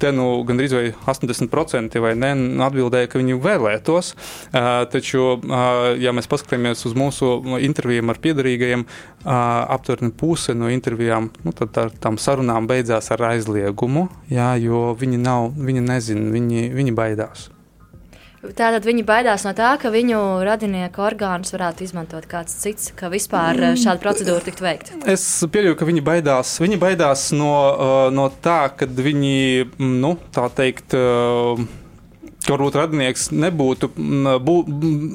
[0.00, 2.32] te nu gandrīz 80% vai ne
[2.66, 4.12] atbildēja, ka viņi vēlētos.
[4.94, 5.26] Taču,
[6.00, 8.86] ja mēs paskatāmies uz mūsu intervijām ar piedarīgajiem,
[9.24, 15.22] aptuveni puse no intervijām, nu, tad ar tām sarunām beidzās ar aizliegumu, jā, jo viņi,
[15.22, 17.50] nav, viņi nezina, viņi, viņi baidās.
[18.40, 23.58] Tātad viņi baidās no tā, ka viņu radinieku orgānus varētu izmantot kāds cits, ka vispār
[23.60, 24.96] eh, šāda procedūra tiktu veikta.
[25.12, 30.48] Es pieļauju, ka viņi baidās, viņi baidās no, eh, no tā, ka viņi, nu, tā
[30.56, 30.96] teikt,
[32.48, 33.90] uh, varbūt radinieks nebūtu
[34.44, 34.54] bū,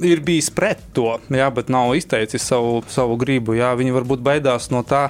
[0.06, 3.56] ir bijis pret to, jā, bet nav izteicis savu, savu gribu.
[3.58, 3.74] Jā.
[3.78, 5.08] Viņi varbūt baidās no tā,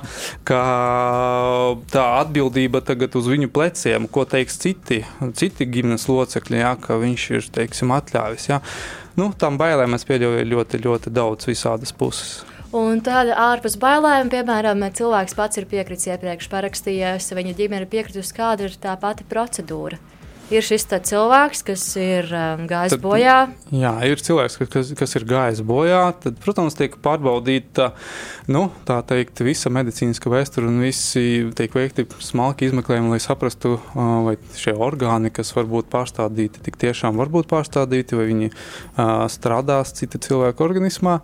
[0.48, 0.62] ka
[1.92, 5.04] tā atbildība tagad uz viņu pleciem, ko teiks citi,
[5.36, 8.50] citi ģimenes locekļi, jā, ka viņš ir teiksim, atļāvis.
[8.54, 8.62] Jā.
[9.20, 12.42] Nu, tam bailēm es pieļauju ļoti, ļoti daudz visādas puses.
[12.76, 18.36] Un tāda ārpus bailēm, piemēram, cilvēks pats ir piekritis iepriekš parakstījies, viņa ģimene ir piekritusi,
[18.36, 20.02] kāda ir tā pati procedūra
[20.54, 23.38] ir šis cilvēks, kas ir um, gājis tad, bojā.
[23.74, 26.02] Jā, ir cilvēks, kas, kas ir gājis bojā.
[26.22, 27.92] Tad, protams, tiek pārbaudīta
[28.52, 31.26] nu, teikt, visa medicīniska vēsture un visi
[31.58, 36.80] tiek veikti smalki izmeklējumi, lai saprastu, uh, vai šie orgāni, kas var būt pārstādīti, tik
[36.82, 41.20] tiešām var būt pārstādīti, vai viņi uh, strādās cita cilvēka organismā.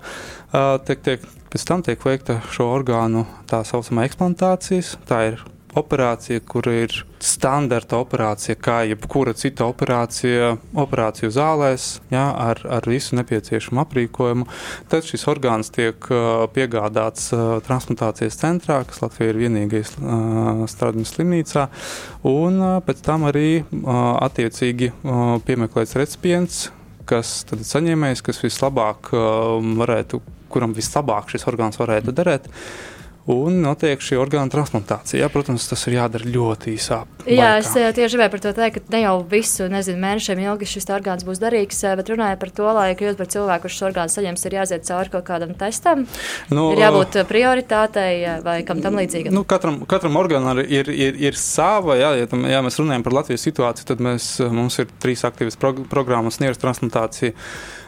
[0.52, 4.96] Uh, tiek, tiek, pēc tam tiek veikta šo orgānu tā saucamā eksplantācijas.
[5.10, 5.44] Tā ir
[5.78, 13.16] operācija, kur ir standarta operācija, kā jebkura cita operācija, operāciju zālēs, jā, ar, ar visu
[13.20, 14.48] nepieciešamu aprīkojumu.
[14.92, 16.10] Tad šis orgāns tiek
[16.56, 17.32] piegādāts
[17.68, 21.68] transplantācijas centrā, kas Latvijā ir vienīgais strādājums slimnīcā,
[22.28, 24.92] un pēc tam arī attiecīgi
[25.48, 26.62] piemeklēts recipients,
[27.08, 29.12] kas tad saņēmējs, kas vislabāk
[29.82, 32.48] varētu, kuram vislabāk šis orgāns varētu derēt.
[32.52, 32.92] Uh,
[33.30, 35.20] un notiek šī orgānu transplantācija.
[35.22, 37.02] Jā, protams, tas ir jādara ļoti īsā.
[37.22, 37.36] Laikā.
[37.36, 40.70] Jā, es eh, tieši gribēju par to teikt, ka ne jau visu, nezinu, mēnešiem ilgi
[40.72, 44.14] šis orgāns būs derīgs, eh, bet runāja par to, lai kļūtu par cilvēku, kurš orgānu
[44.14, 46.08] saņems, ir jāiziet cauri kaut kādam testam.
[46.50, 48.14] Nu, ir jābūt eh, prioritātei
[48.46, 49.36] vai kam tam līdzīgam.
[49.38, 53.20] Nu, katram, katram orgānam ir, ir, ir sava, jā, ja, tam, ja mēs runājam par
[53.22, 57.38] Latvijas situāciju, tad mēs, mums ir trīs aktīvas prog programmas, nieras transplantācija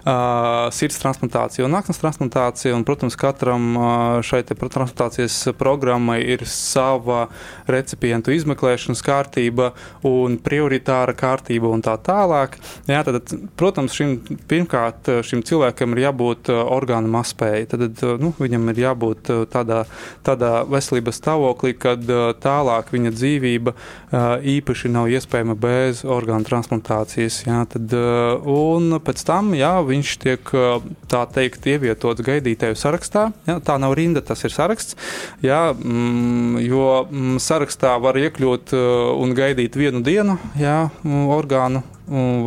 [0.05, 2.73] uh, sirds transplantācija un aknas transplantācija.
[2.75, 3.85] Un, protams, katram uh,
[4.25, 7.27] šai transplantācijas programmai ir sava
[7.69, 9.71] recipientu izmeklēšanas kārtība
[10.07, 12.57] un prioritāra kārtība un tā tālāk.
[12.89, 14.17] Jā, tad, protams, šim,
[14.49, 17.73] pirmkārt šim cilvēkam ir jābūt orgānu mazspēja.
[17.73, 19.83] Tad nu, viņam ir jābūt tādā,
[20.25, 22.03] tādā veselības stāvoklī, kad
[22.43, 23.75] tālāk viņa dzīvība
[24.53, 27.41] īpaši nav iespējama bez orgānu transplantācijas.
[27.47, 27.93] Jā, tad,
[28.49, 30.53] un pēc tam jā, viņš tiek
[31.11, 33.29] tā teikt ievietots gaidītāju sarakstā.
[33.47, 34.97] Ja, tā nav rinda, tas ir saraksts.
[35.45, 38.75] Ja, mm, jo mm, sarakstā var iekļūt
[39.19, 40.89] un gaidīt vienu dienu ja,
[41.37, 41.83] orgānu,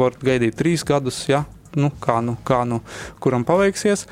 [0.00, 1.44] var gaidīt trīs gadus, ja,
[1.76, 2.82] nu, kā, nu, kā nu,
[3.22, 4.06] kuram paveiksies.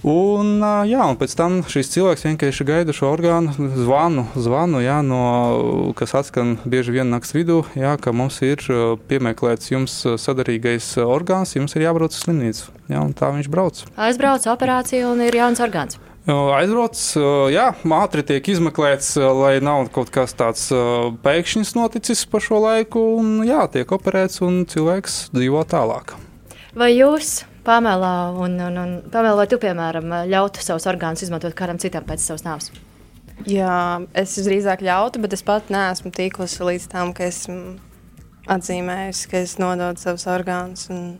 [0.00, 5.92] Un, jā, un pēc tam šis cilvēks vienkārši gaida šo orgānu, zvanu, zvanu jā, no,
[5.98, 8.64] kas atskan bieži vien naktas vidū, jā, ka mums ir
[9.10, 12.70] piemeklēts jums sadarīgais orgāns, jums ir jābrauc uz slimnīcu.
[12.88, 13.82] Jā, tā viņš brauc.
[14.00, 16.00] Aizbrauc operāciju un ir jauns orgāns.
[16.30, 16.96] Aizbrauc,
[17.52, 20.66] jā, ātri tiek izmeklēts, lai nav kaut kas tāds
[21.24, 26.16] pēkšņs noticis pa šo laiku, un jā, tiek operēts, un cilvēks dzīvo tālāk.
[26.76, 31.80] Vai jūs Pamela, un, un, un Pamela, vai tu, piemēram, ļautu savus orgānus izmantot kādam
[31.82, 32.70] citam pēc savas nāves?
[33.48, 37.78] Jā, es drīzāk ļautu, bet es pat neesmu tikusi līdz tam, ka esmu
[38.50, 40.88] atzīmējusi, ka es nododu savus orgānus.
[40.92, 41.14] Un,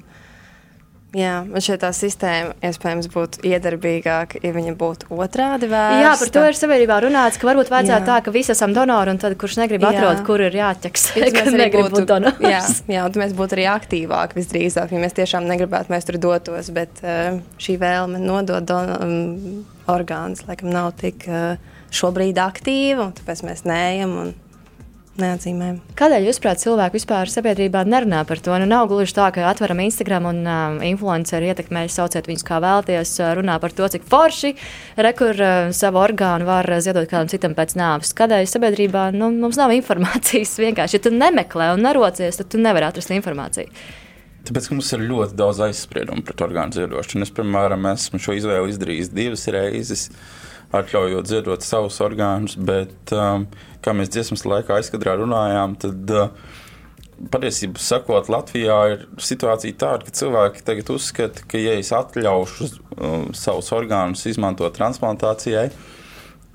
[1.16, 6.02] Jā, man šķiet, tā sistēma iespējams būtu iedarbīgāka, ja viņa būtu otrādi vērsta.
[6.04, 8.06] Jā, par to ir sabiedrībā runāts, ka varbūt vajadzētu jā.
[8.06, 11.50] tā, ka visi esam donori, un tad, kurš negrib atrast, kur ir jāķeks, ja kad
[11.50, 12.38] negrib būtu, būt donors.
[12.46, 12.60] Jā,
[12.94, 17.02] jā, un mēs būtu arī aktīvāki visdrīzāk, ja mēs tiešām negribētu, mēs tur dotos, bet
[17.02, 21.58] uh, šī vēlme nodot don, um, orgānus, laikam, nav tik uh,
[21.90, 24.14] šobrīd aktīva, un tāpēc mēs neejam.
[24.22, 24.32] Un,
[25.18, 25.78] neatzīmējam.
[25.98, 28.54] Kādēļ, jūsuprāt, cilvēki vispār sabiedrībā nerunā par to?
[28.62, 33.14] Nu, nav gluži tā, ka atveram Instagram un um, influenceri ietekmē, sauciet viņus kā vēlties,
[33.20, 34.52] uh, runā par to, cik forši
[35.00, 38.14] rekur uh, savu orgānu var ziedot kādam citam pēc nāves.
[38.16, 41.00] Kādēļ sabiedrībā nu, mums nav informācijas vienkārši?
[41.00, 43.72] Ja tu nemeklē un nerocies, tad tu nevari atrast informāciju.
[44.48, 47.26] Tāpēc mums ir ļoti daudz aizspriedumu pret orgānu ziedošanu.
[47.26, 50.06] Es, piemēram, esmu šo izvēli izdarījis divas reizes.
[50.08, 50.38] Uh,
[50.76, 53.46] atļaujot ziedot savus orgānus, bet, um,
[53.84, 56.58] kā mēs dziesmas laikā aizkadrā runājām, tad uh,
[57.32, 63.24] patiesībā sakot, Latvijā ir situācija tāda, ka cilvēki tagad uzskata, ka, ja es atļaušu uh,
[63.36, 65.70] savus orgānus izmantot transplantācijai,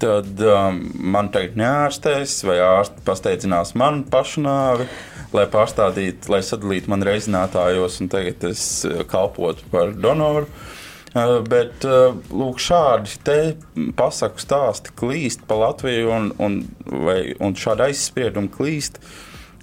[0.01, 0.79] tad um,
[1.15, 4.89] man tagad neārstēs, vai ārsti pasteidzinās manu pašnāvi,
[5.35, 10.49] lai pārstādītu, lai sadalītu man reizinātājos, un tagad es uh, kalpotu par donoru.
[10.49, 10.74] Uh,
[11.15, 13.53] bet eh, lūk, šādi
[13.95, 18.99] pasaku stāsti klīst pa Latviju, un, un, vai, un šādi aizspriedumi klīst.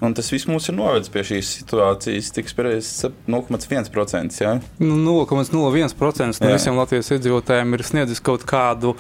[0.03, 2.89] Un tas viss mūs ir novedis pie šīs situācijas, cik spēļas
[3.31, 4.41] 0,1%.
[4.43, 4.57] Ja?
[4.83, 8.97] Nu, 0,01% no visiem Latvijas iedzīvotājiem ir sniedzis kaut kādu,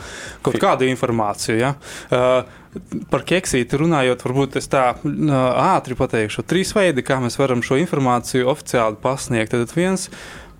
[0.46, 1.58] kaut kādu informāciju.
[1.58, 1.74] Ja?
[2.06, 2.60] Uh,
[3.12, 6.44] Par keksīti runājot, varbūt es tā ātri pateikšu.
[6.48, 9.52] Trīs veidi, kā mēs varam šo informāciju oficiāli pasniegt.
[9.52, 10.06] Tad viens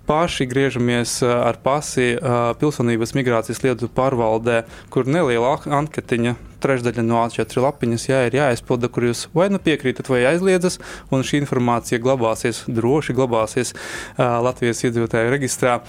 [0.07, 4.63] paši griežamies eh, ar pasi eh, pilsonības migrācijas lietu pārvaldē,
[4.93, 6.35] kur neliela anketiņa.
[6.63, 10.79] Trešdaļa no A4 lapiņas jā, ir jāizpilda, kur jūs vai nu piekrītat, vai aizliedzat,
[11.13, 15.79] un šī informācija glabāsies, droši glabāsies uh, Latvijas iedzīvotāju reģistrā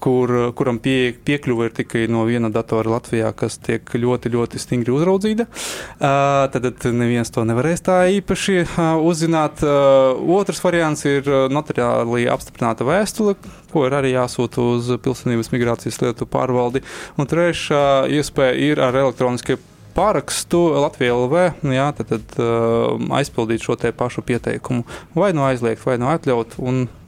[0.00, 4.94] kur, kuram pie, piekļuve ir tikai no viena datora Latvijā, kas tiek ļoti, ļoti stingri
[4.94, 5.46] uzraudzīta.
[5.46, 9.64] Uh, tad neviens to nevarēs tā īpaši uh, uzzināt.
[9.64, 13.36] Uh, otrs variants ir notariāli apstiprināta vēstule,
[13.72, 16.84] ko ir arī jāsūta uz pilsonības migrācijas lietu pārvaldi.
[17.20, 23.76] Un trešā iespēja ir ar elektroniskiem pārakstu Latvijā LV, jā, tad, tad uh, aizpildīt šo
[23.96, 24.84] pašu pieteikumu.
[25.14, 26.58] Vai nu aizliegt, vai nu atļaut.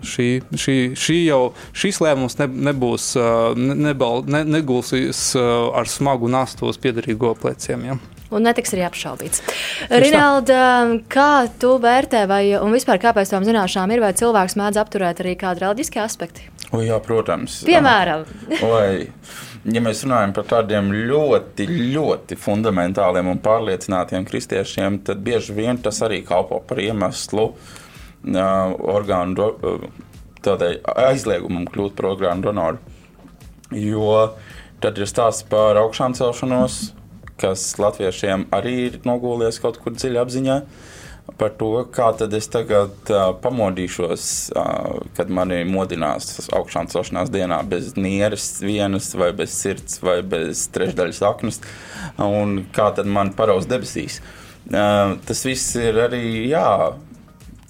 [0.02, 3.12] Šī, šī, šī jau, šīs lēmums ne, nebūs,
[3.54, 7.86] nebal, ne, negulsīs uh, ar smagu nastu uz piedarīgo pleciem.
[7.86, 8.00] Jā.
[8.32, 9.42] Un netiks arī apšaubīts.
[9.92, 10.62] Rinalda,
[11.12, 12.42] kā tu vērtē, vai
[12.72, 16.48] vispār kāpēc tām zināšanām ir, vai cilvēks mēdz apturēt arī kādi reliģiski aspekti?
[16.72, 17.60] O, jā, protams.
[17.68, 18.24] Piemēram.
[18.62, 19.10] Vai,
[19.64, 26.00] ja mēs runājam par tādiem ļoti, ļoti fundamentāliem un pārliecinātiem kristiešiem, tad bieži vien tas
[26.02, 27.58] arī kalpo par iemeslu uh,
[28.94, 29.84] orgānu uh,
[30.42, 32.80] tādai aizliegumam kļūt par orgānu donoru.
[33.72, 34.32] Jo
[34.82, 36.80] tad ir stāsts par augšām celšanos,
[37.40, 40.58] kas latviešiem arī ir nogūlies kaut kur dziļi apziņā.
[40.62, 40.91] Uh,
[41.38, 47.60] par to, kā tad es tagad uh, pamodīšos, uh, kad mani modinās augšām celšanās dienā
[47.68, 51.60] bez nieres vienas, vai bez sirds, vai bez trešdaļas aknas,
[52.22, 54.20] un kā tad man paraus debesīs.
[54.68, 56.66] Uh, tas viss ir arī, jā,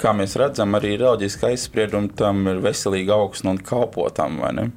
[0.03, 4.71] kā mēs redzam, arī reliģiski aizspriedumi tam ir veselīgi augsni un kalpotam, vai ne?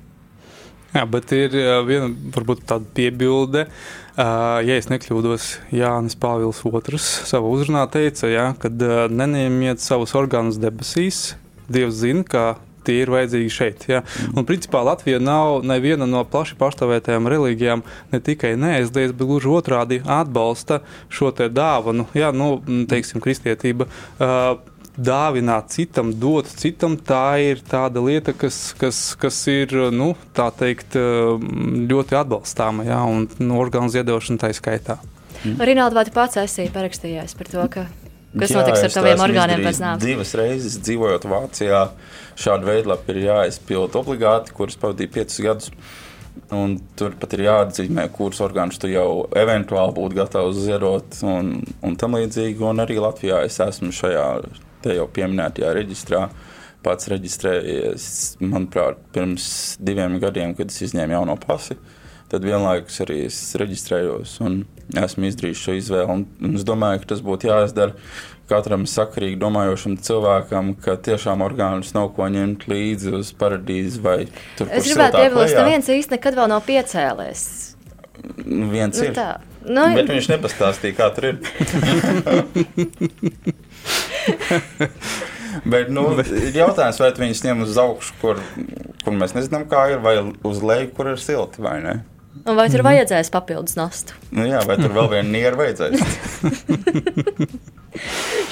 [0.95, 1.52] Jā, bet ir
[1.84, 3.65] viena varbūt tāda piebilde.
[3.65, 8.71] Uh, Ja es nekļūdos, Jānis Pāvils II savā uzrunā teica, ja, ka
[9.12, 11.34] neņemiet savus orgānus debesīs.
[11.67, 12.45] Dievs zina, ka
[12.86, 13.88] tie ir vajadzīgi šeit.
[13.89, 14.04] Ja?
[14.32, 19.99] Un, principā, Latvija nav neviena no plaši pārstāvētajām reliģijām, ne tikai neaizliedz, bet gluži otrādi
[20.06, 22.32] atbalsta šo dāvanu, ja?
[22.32, 22.60] nu,
[22.91, 23.89] teiksim, kristietība.
[24.15, 30.95] Uh, dāvināt citam, dot citam, tā ir tāda lieta, kas, kas, kas ir nu, teikt,
[30.95, 34.99] ļoti atbalstāma, ja, un nu, orgānu ziedošana tā skaitā.
[35.43, 35.62] Mm.
[35.67, 37.86] Rinaldi, vai tu pats esi parakstījies par to, ka
[38.36, 40.03] Kas Jā, notiks ar taviem orgāniem pēc nāves?
[40.03, 41.86] Divas reizes dzīvojot Vācijā,
[42.39, 45.69] šādu veidlapu ir jāizpild obligāti, kuras pavadīja piecus gadus.
[46.51, 51.95] Un tur pat ir jāatzīmē, kurus orgānus tu jau eventuāli būtu gatavs ziedot, un, un
[51.95, 52.60] tam līdzīgi.
[52.60, 54.27] Un arī Latvijā es esmu šajā
[54.86, 56.28] te jau pieminētajā reģistrā.
[56.86, 58.08] Pats reģistrējies,
[58.45, 59.48] manuprāt, pirms
[59.82, 61.78] diviem gadiem, kad es izņēmu jauno pasi.
[62.30, 64.63] Tad vienlaikus arī es reģistrējos un
[64.98, 66.26] esmu izdarījis šo izvēli.
[66.45, 67.93] Un es domāju, ka tas būtu jāizdara
[68.50, 74.19] katram sakarīgi domājošam cilvēkam, ka tiešām orgānus nav ko ņemt līdzi uz paradīzi vai
[74.58, 74.65] tur.
[74.69, 77.41] Es gribētu piebilst, ka neviens īsti nekad vēl nav piecēlēs.
[78.45, 79.13] Nu, viens nu, ir.
[79.17, 79.30] Tā.
[79.65, 81.36] Nu, Bet viņš nepastāstīja, kā tur ir.
[85.71, 88.41] Bet, nu, ir jautājums, vai viņus ņem uz augšu, kur,
[89.04, 91.95] kur mēs nezinām, kā ir, vai uz leju, kur ir silti, vai ne?
[92.43, 94.13] Un vai tur vajadzēs papildus nastu?
[94.36, 96.02] Nu, jā, vai tur vēl viena niera vajadzēs?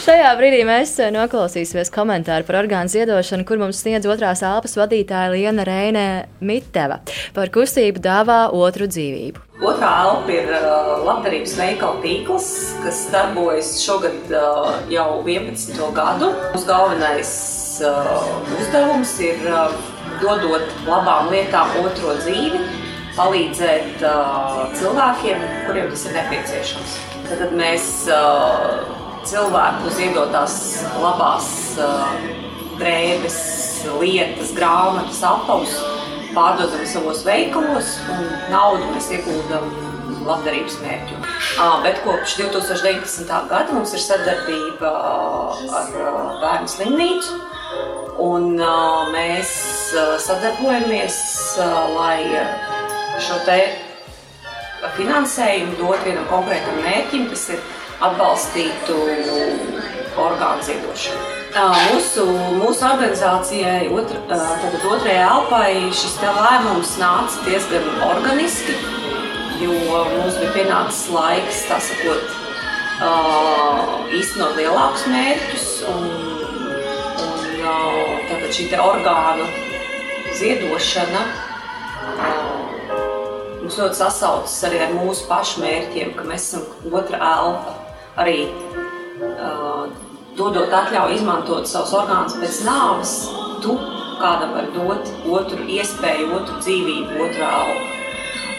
[0.03, 5.31] Šajā brīdī mēs eh, noklausīsimies komentāru par orgānu ziedošanu, kur mums sniedz otrās elpas vadītāja
[5.33, 6.05] Liena Reine
[6.39, 6.97] Miteva
[7.35, 9.39] par kustību dāvā otru dzīvību.
[9.63, 10.59] Otrā elpa ir uh,
[11.05, 12.47] labdarības veikala tīkls,
[12.83, 15.75] kas darbojas šogad uh, jau 11.
[15.95, 16.27] gadu.
[16.55, 17.31] Mūsu galvenais
[17.83, 19.37] uzdevums ir
[20.21, 22.59] dodot labām lietām otro dzīvi,
[23.17, 26.95] palīdzēt uh, cilvēkiem, kuriem tas ir nepieciešams.
[27.29, 28.83] Tad mēs uh,
[29.27, 30.57] cilvēku ziedotās
[31.01, 31.49] labās
[31.81, 32.15] uh,
[32.79, 33.37] drēbes,
[34.01, 35.77] lietas, grāmatas, apavus
[36.33, 39.69] pārdodam savos veikalos, un naudu mēs ieguldam
[40.23, 41.19] labdarības mērķu.
[41.83, 43.27] Bet kopš 2019.
[43.51, 44.91] gada mums ir sadarbība
[45.79, 45.91] ar
[46.41, 47.41] Bērnu slimnīcu.
[48.23, 48.53] Un,
[49.13, 49.51] mēs
[50.23, 51.17] sadarbojamies,
[51.97, 52.19] lai
[53.23, 53.39] šo
[54.97, 57.61] finansējumu dot vienam konkrētam mērķim, kas ir
[58.03, 58.97] atbalstītu
[60.19, 61.29] orgānu ziedošanu.
[61.53, 62.25] Mūsu,
[62.57, 68.75] mūsu organizācijai, otra, tātad otrajai elpai, šis lēmums nāca diezgan organiski,
[69.61, 69.75] jo
[70.15, 72.33] mums bija pienācis laiks, tā sakot,
[74.17, 75.69] īstenot lielākus mērķus.
[75.93, 76.03] Un,
[77.23, 79.47] un tātad šī orgānu
[80.41, 81.25] ziedošana
[83.73, 87.73] mums ļoti sasaucas arī ar mūsu pašu mērķiem, ka mēs esam otra elpa
[88.21, 89.87] arī uh,
[90.37, 93.15] dodot atļauju izmantot savus orgānus pēc nāves,
[93.63, 93.73] tu
[94.19, 97.89] kādam var dot otru iespēju, otru dzīvību, otru augu.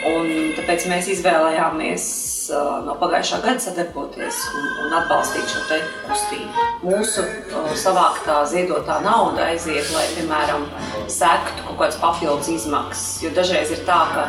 [0.04, 0.26] Un
[0.58, 2.06] tāpēc mēs izvēlējāmies
[2.50, 6.66] uh, no pagājušā gada sadarboties un, un atbalstīt šo kustību.
[6.82, 10.66] Mūsu uh, savāktā ziedotā nauda aiziet, lai, piemēram,
[11.06, 13.22] sektu kaut kādas papildus izmaksas.
[13.24, 14.26] Jo dažreiz ir tā, ka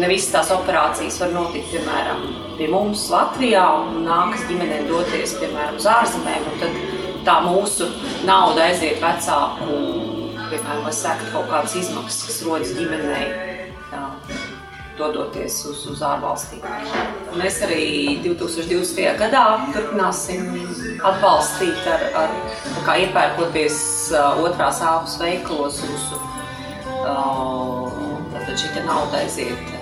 [0.00, 2.24] ne visas tās operācijas var notikt, piemēram,
[2.58, 6.80] pie mums Latvijā, un nākas ģimenēm doties, piemēram, uz ārzemēm, un tad
[7.26, 7.88] tā mūsu
[8.28, 9.80] nauda aiziet vecāku,
[10.50, 13.24] piemēram, lai sektu kaut kādas izmaksas, kas rodas ģimenei,
[13.92, 14.04] jā,
[14.96, 16.62] dodoties uz, uz ārvalstīm.
[17.36, 17.82] Mēs arī
[18.24, 19.02] 2020.
[19.20, 19.44] gadā
[19.74, 20.46] turpināsim
[21.04, 22.38] atbalstīt ar, ar
[22.86, 23.82] kā iepērkoties
[24.40, 26.24] otrās āpas veiklos mūsu
[28.46, 29.75] tad šī nauda aiziet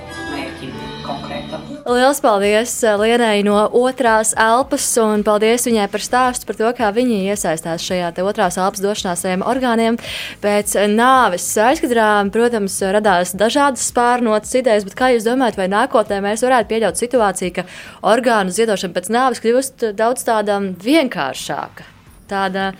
[1.04, 1.64] konkrētam.
[1.84, 6.90] Lielas paldies eh, Lienai no otrās elpas, un paldies viņai par stāstu par to, kā
[6.96, 9.98] viņi iesaistās šajā otrās elpas došanā saviem orgāniem.
[10.44, 16.46] Pēc nāves aizkadrām, protams, radās dažādas spārnotas idejas, bet kā jūs domājat, vai nākotnē mēs
[16.46, 17.68] varētu pieļaut situāciju, ka
[18.14, 21.92] orgānu ziedošana pēc nāves kļūst daudz tāda vienkāršāka?
[22.30, 22.72] Tāda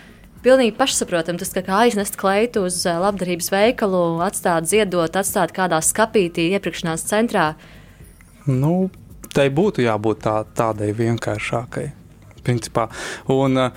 [0.45, 1.41] pilnīgi pašsaprotami.
[1.41, 7.53] Tas kā aiznest kleitu uz eh, labdarības veikalu, atstāt ziedot, atstāt kādā skapītī, iepirkšanās centrā.
[8.45, 8.89] Nu,
[9.33, 11.85] tai būtu jābūt tā, tādai vienkāršākai.
[12.45, 12.85] Principā.
[13.33, 13.71] Un, uh,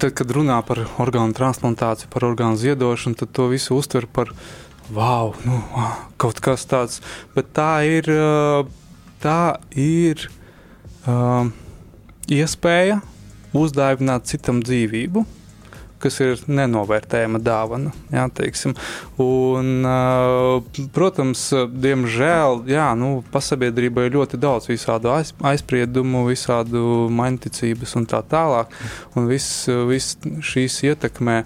[0.00, 4.32] tad, kad runā par orgānu transplantāciju, par orgānu ziedošanu, tad to visu uztver par
[4.94, 5.60] wow, nu,
[6.20, 7.02] kaut kas tāds.
[7.36, 8.64] Bet tā ir, uh,
[9.20, 10.24] tā ir
[11.04, 11.52] uh,
[12.32, 13.02] iespēja
[13.54, 15.26] uzdāvināt citam dzīvību
[16.04, 17.92] kas ir nenovērtējama dāvana.
[18.12, 18.76] Jā, teiksim.
[19.22, 19.88] un,
[20.94, 28.22] protams, diemžēl jā, nu, pasabiedrībai ir ļoti daudz visādu aiz, aizspriedumu, visādu mainticības un tā
[28.30, 28.72] tālāk.
[29.16, 30.14] Un viss vis
[30.44, 31.42] šīs ietekmē,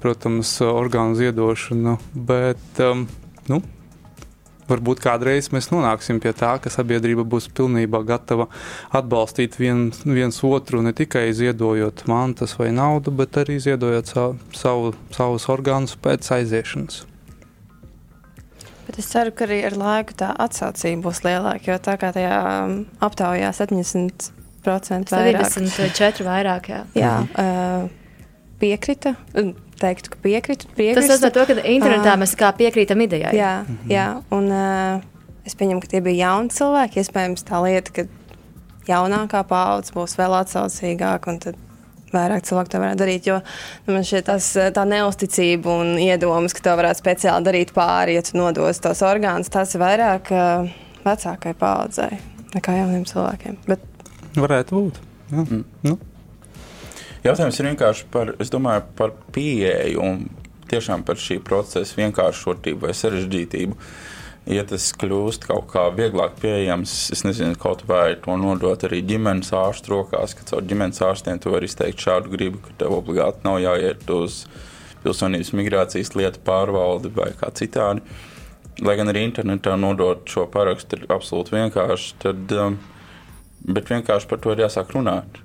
[0.00, 1.98] protams, orgānu ziedošanu.
[2.14, 2.82] Bet,
[3.50, 3.62] nu,
[4.68, 8.48] varbūt kādreiz mēs nonāksim pie tā, ka sabiedrība būs pilnībā gatava
[8.94, 14.94] atbalstīt vien, viens otru, ne tikai ziedojot mantas vai naudu, bet arī ziedojot savu, savu,
[15.14, 17.04] savus orgānus pēc aiziešanas.
[18.84, 22.38] Bet es ceru, ka arī ar laiku tā atsaucība būs lielāka, jo tā kā tajā
[22.66, 22.74] um,
[23.04, 25.48] aptaujā 70% vairāk.
[25.56, 26.82] 74 vairāk, jā.
[26.98, 27.88] jā uh,
[28.60, 29.14] piekrita
[29.80, 30.70] teiktu, ka piekrītu.
[30.76, 33.34] Tas nozīmē, to, ka internetā mēs kā piekrītam idejai.
[33.38, 33.90] Jā, mhm.
[33.92, 35.04] jā un uh,
[35.48, 37.02] es pieņemu, ka tie bija jauni cilvēki.
[37.02, 38.06] Iespējams, tā lieta, ka
[38.88, 41.60] jaunākā paudze būs vēl atsaucīgāka un tad
[42.14, 43.28] vairāk cilvēku to varētu darīt.
[43.28, 48.18] Jo nu, man šķiet, tas, tā neusticība un iedomas, ka to varētu speciāli darīt pāri,
[48.18, 50.70] ja tu nodos tos orgānus, tas ir vairāk uh,
[51.04, 52.12] vecākai paudzei
[52.54, 53.58] nekā jauniem cilvēkiem.
[53.66, 53.82] Bet...
[54.38, 55.00] Varētu būt.
[55.32, 55.42] Jā.
[55.42, 55.64] Mm.
[55.86, 55.98] Nu.
[57.24, 60.26] Jautājums ir vienkārši par, domāju, par pieeju un
[60.68, 63.78] tiešām par šī procesa vienkāršotību vai sarežģītību.
[64.52, 69.54] ja tas kļūst kaut kā vieglāk pieejams, es nezinu, kaut vai to nodot arī ģimenes
[69.56, 73.56] ārstu rokās, ka caur ģimenes ārstiem tu vari izteikt šādu gribu, ka tev obligāti nav
[73.62, 74.42] jāiet uz
[75.04, 78.04] pilsonības migrācijas lietu pārvaldi vai kā citādi.
[78.84, 82.76] Lai gan arī internetā nodot šo parakstu ir absolūti vienkārši, tad, um,
[83.64, 85.40] bet vienkārši par to ir jāsāk runāt.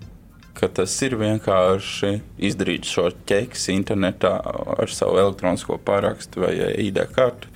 [0.60, 2.18] Ka tas ir vienkārši
[2.49, 4.34] izdarīt šo ķeksi internetā
[4.76, 7.47] ar savu elektronisko parakstu vai ID kartu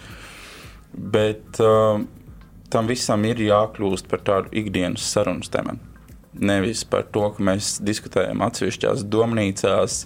[0.94, 2.02] Bet uh,
[2.70, 5.80] tam visam ir jākļūst par tādu ikdienas sarunas tēmu.
[6.34, 10.04] Nevis par to, ka mēs diskutējam atsevišķās domnīcās,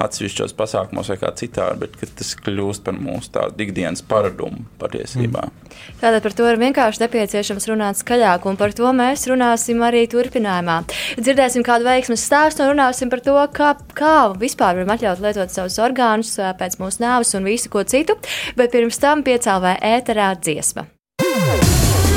[0.00, 5.46] atsevišķos pasākumos vai kā citādi, bet tas kļūst par mūsu tādu ikdienas paradumu patiesībā.
[5.48, 5.76] Mm.
[6.00, 10.78] Tātad par to ir vienkārši nepieciešams runāt skaļāk, un par to mēs runāsim arī turpinājumā.
[11.20, 15.78] Dzirdēsim kādu veiksmes stāstu un runāsim par to, kā, kā vispār varam atļaut lietot savus
[15.82, 18.18] orgānus pēc mūsu nāves un visu ko citu,
[18.58, 20.88] bet pirms tam piecēlē ēterā dziesma.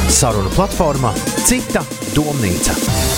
[0.10, 1.14] Saruna platformā
[1.48, 3.09] Cita domnīca.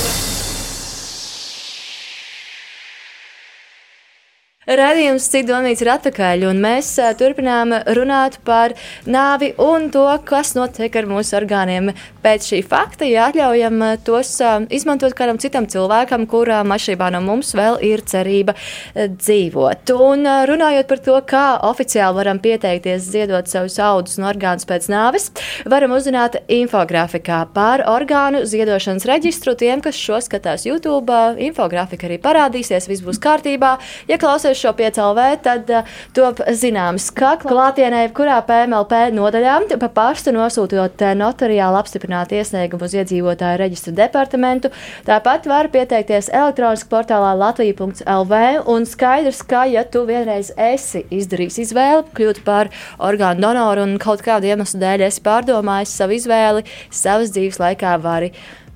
[4.70, 8.76] Radījums Ciklonīts ir atpakaļ, un mēs turpinām runāt par
[9.10, 11.88] nāvi un to, kas notiek ar mūsu orgāniem
[12.22, 14.36] pēc šī fakta, ja atļaujam tos
[14.70, 18.54] izmantot kādam citam cilvēkam, kurām atšķirībā no mums vēl ir cerība
[18.94, 19.96] dzīvot.
[19.98, 21.42] Un runājot par to, kā
[21.72, 25.32] oficiāli varam pieteikties ziedot savus audus un orgānus pēc nāves,
[25.66, 29.58] varam uzzināt infografikā par orgānu ziedošanas reģistru.
[29.58, 31.18] Tiem, kas šo skatās YouTube,
[31.50, 33.74] infografika arī parādīsies, viss būs kārtībā.
[34.06, 40.34] Ja klausies šo piecēlvē, tad uh, top zināms, ka klātienē jebkurā PMLP nodaļā pa pastu
[40.36, 44.72] nosūtot uh, notariāli apstiprinātu iesniegumu uz iedzīvotāju reģistru departamentu.
[45.08, 48.42] Tāpat var pieteikties elektroniski portālā latvija.lv
[48.72, 54.24] un skaidrs, ka, ja tu vienreiz esi izdarījis izvēli kļūt par orgānu donoru un kaut
[54.26, 58.32] kādu iemeslu dēļ esi pārdomājis savu izvēli, savas dzīves laikā vari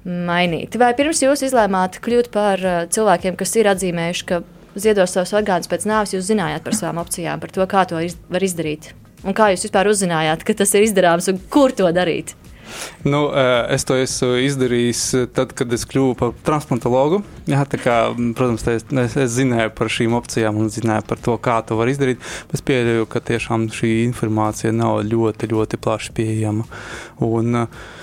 [0.06, 0.78] mainīt.
[0.78, 2.62] Vai pirms jūs izlēmāt kļūt par
[2.94, 4.44] cilvēkiem, kas ir atzīmējuši, ka
[4.76, 8.18] ziedos savus orgānus pēc nāves, jūs zinājāt par savām opcijām, par to, kā to iz,
[8.32, 8.94] var izdarīt.
[9.26, 12.36] Un kā jūs vispār uzzinājāt, ka tas ir izdarāms un kur to darīt?
[13.06, 13.28] Nu,
[13.72, 15.02] es to esmu izdarījis
[15.38, 17.22] tad, kad es kļuvu par transplantologu.
[17.50, 17.98] Jā, kā,
[18.38, 18.86] protams, es,
[19.22, 22.24] es zināju par šīm opcijām un zināju par to, kā to var izdarīt.
[22.56, 26.66] Es pieļauju, ka tiešām šī informācija nav ļoti, ļoti plaši pieejama.
[27.26, 27.94] Un, uh,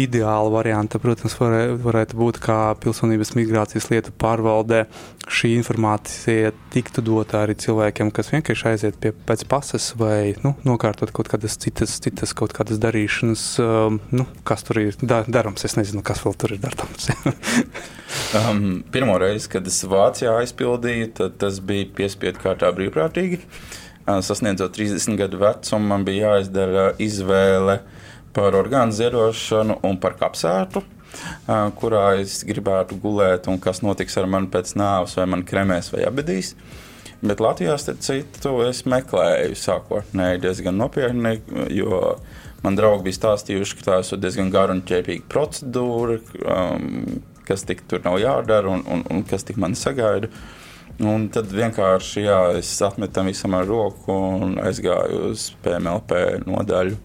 [0.00, 4.84] ideāla varianta, protams, varē, varētu būt, kā pilsonības migrācijas lietu pārvaldē
[5.30, 11.12] šī informācija tiktu dota arī cilvēkiem, kas vienkārši aiziet pie pēc pases vai nu, nokārtot
[11.16, 15.66] kaut kādas citas, citas kaut kādas darīšanas, um, nu, kas tur ir da darams.
[15.68, 17.10] Es nezinu, kas vēl tur ir darāms.
[18.40, 23.42] um, pirmo reizi, kad es Vācijā aizpildīju, tas bija piespiedu kārtā brīvprātīgi.
[24.08, 27.96] Uh, sasniedzot 30 gadu vecumu, man bija jāizdara izvēle uh,
[28.36, 30.82] par orgānu ziedošanu un par kapsētu.
[31.80, 36.04] Kurā es gribētu gulēt, un kas notiks ar mani pēc nāves, vai man kremēs vai
[36.06, 36.54] abadīs.
[37.20, 41.34] Bet Latvijā citu es meklēju sākotnēji diezgan nopietni,
[41.74, 42.14] jo
[42.64, 46.16] man draugi bija stāstījuši, ka tā ir diezgan gara un ķēpīga procedūra,
[46.46, 50.30] um, kas tik tur nav jādara un, un, un kas tik man sagaida.
[51.00, 56.98] Un tad vienkārši jā, es atmetu tam visam ar roku un aizgāju uz PMLP nodaļu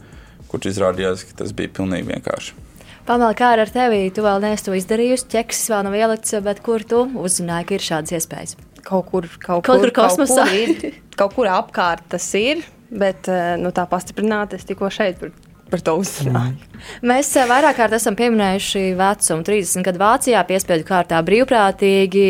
[0.52, 2.62] kurš izrādījās, ka tas bija pilnīgi vienkārši.
[3.06, 4.08] Pamela, kā ar tevi?
[4.10, 7.84] Tu vēl neesi to izdarījusi, ķeksis vēl nav ielikts, bet kur tu uzzināji, ka ir
[7.86, 8.56] šādas iespējas?
[8.86, 10.46] Kaut kur, kaut kaut kur, kur kosmosā.
[10.48, 14.90] Kaut kur, ir, kaut kur apkārt tas ir, bet eh, nu, tā pastiprināti es tikko
[14.94, 15.36] šeit par,
[15.70, 16.58] par to uzzināju.
[16.58, 16.90] Mm.
[17.14, 22.28] Mēs eh, vairāk kārt esam pieminējuši vecumu 30 gadu Vācijā, piespiedu kārtā brīvprātīgi.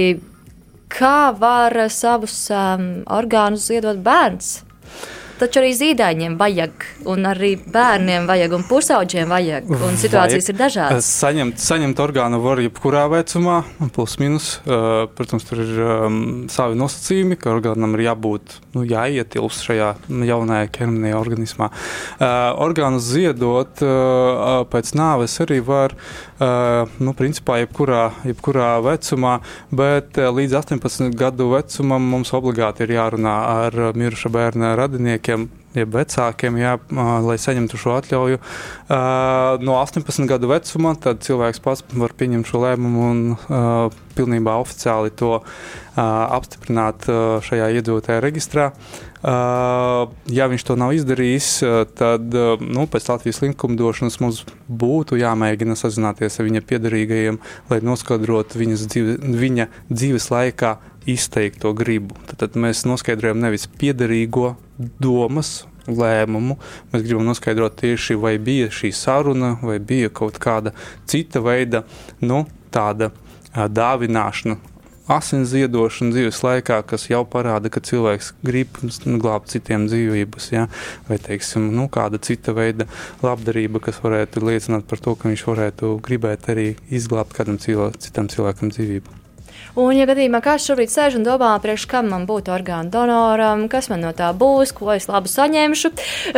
[0.92, 4.58] Kā var savus um, orgānus ziedot bērns?
[5.36, 10.54] Taču arī zīdaiņiem vajag, un arī bērniem vajag, un pusauģiem vajag, un situācijas vajag.
[10.54, 11.10] ir dažādas.
[11.24, 13.58] Saņemt, saņemt orgānu var jebkurā vecumā,
[13.96, 14.48] plus minus.
[14.64, 16.22] Uh, protams, tur ir um,
[16.52, 19.92] savi nosacījumi, ka orgānam ir jābūt, nu, jāietilpst šajā
[20.32, 21.68] jaunajā ķermenī organismā.
[21.68, 25.98] Uh, orgānu ziedot uh, pēc nāves arī var,
[26.40, 29.38] nu, principā, jebkurā, jebkurā vecumā,
[29.72, 35.96] bet uh, līdz 18 gadu vecumam mums obligāti ir jārunā ar miruša bērna radiniekiem, jeb
[35.96, 36.76] vecākiem, jā,
[37.26, 38.40] lai saņemtu šo atļauju.
[39.68, 43.24] No 18 gadu vecuma cilvēks pats var pieņemt šo lēmumu un
[44.16, 45.42] pilnībā oficiāli to
[46.00, 47.10] apstiprināt
[47.44, 48.70] šajā iedzīvotāja reģistrā.
[49.26, 51.48] Ja viņš to nav izdarījis,
[51.98, 57.40] tad nu, pēc Latvijas likumdošanas mums būtu jāmēģina sazināties ar viņa piedarīgajiem,
[57.72, 60.76] lai noskaidrotu dzīve, viņa dzīves laikā
[61.10, 62.18] izteikt to gribu.
[62.30, 64.54] Tad, tad mēs noskaidrojam nevis piederīgo
[65.02, 66.60] domas, lēmumu.
[66.94, 70.74] Mēs gribam noskaidrot tieši, vai bija šī saruna, vai bija kaut kāda
[71.10, 71.86] cita veida,
[72.22, 73.10] nu, tāda
[73.56, 74.75] dāvināšana
[75.12, 78.80] asins ziedošana dzīves laikā, kas jau parāda, ka cilvēks grib
[79.22, 80.68] glābt citiem dzīvības, ja?
[81.10, 82.90] vai teiksim, nu, kāda cita veida
[83.26, 88.32] labdarība, kas varētu liecināt par to, ka viņš varētu gribēt arī izglābt kādam cilvēkam, citam
[88.32, 89.25] cilvēkam dzīvību.
[89.76, 93.90] Un, ja gadījumā kāds šobrīd sēž un domā, priekš kam man būtu orgānu donoram, kas
[93.92, 95.90] man no tā būs, ko es labu saņemšu,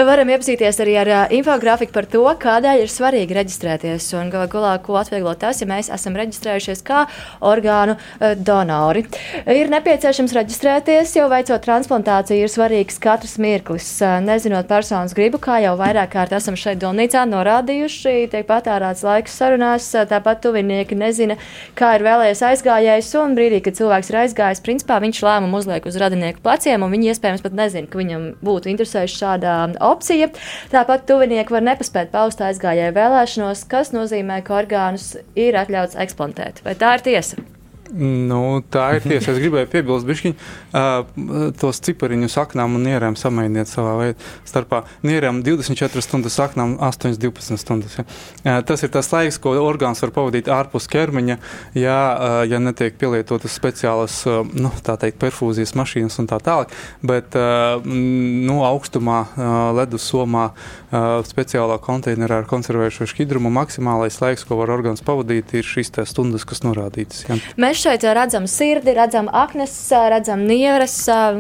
[0.08, 4.08] varam iepazīties arī ar infografiku par to, kādēļ ir svarīgi reģistrēties.
[4.18, 7.04] Un galu galā, ko atvieglot tas, ja mēs esam reģistrējušies kā
[7.46, 8.00] orgānu
[8.42, 9.06] donori.
[9.46, 13.92] Ir nepieciešams reģistrēties, jo veicot transplantāciju ir svarīgs katrs mirklis.
[14.26, 19.94] Nezinot personas gribu, kā jau vairāk kārt esam šeit domnīcā norādījuši, tiek patērēts laiks sarunās,
[20.10, 21.38] tāpat tuvinieki nezina,
[21.78, 26.00] kā ir vēlējies aizgājējis un brīdī, kad cilvēks ir aizgājis, principā viņš lēmumu uzliek uz
[26.02, 29.58] radinieku pleciem, un viņi iespējams pat nezina, ka viņam būtu interesējuši šāda
[29.90, 30.32] opcija.
[30.74, 36.64] Tāpat tuvinieki var nepaspēt paust aizgājēju vēlēšanos, kas nozīmē, ka orgānus ir atļauts eksplantēt.
[36.68, 37.57] Vai tā ir tiesa?
[37.94, 39.32] Nu, tā ir tiesa.
[39.34, 44.32] Es gribēju piebilst, ka uh, tos cipariņus saknām un nierēm samainiet savā veidā.
[44.48, 47.98] Starpā nierēm 24 stundas, saknām 8-12 stundas.
[48.00, 48.06] Ja.
[48.44, 51.38] Uh, tas ir tas laiks, ko orgāns var pavadīt ārpus ķermeņa,
[51.78, 56.74] ja, uh, ja netiek pielietotas speciālas uh, nu, teikt, perfūzijas mašīnas un tā tālāk.
[57.08, 64.46] Bet uh, nu, augstumā, uh, ledus somā, uh, speciālā konteinerā ar konservējošo šķidrumu maksimālais laiks,
[64.48, 67.26] ko var orgāns pavadīt, ir šīs stundas, kas norādītas.
[67.28, 67.40] Ja.
[67.60, 70.96] Mēs šeit redzam sirdi, redzam aknes, redzam nieres.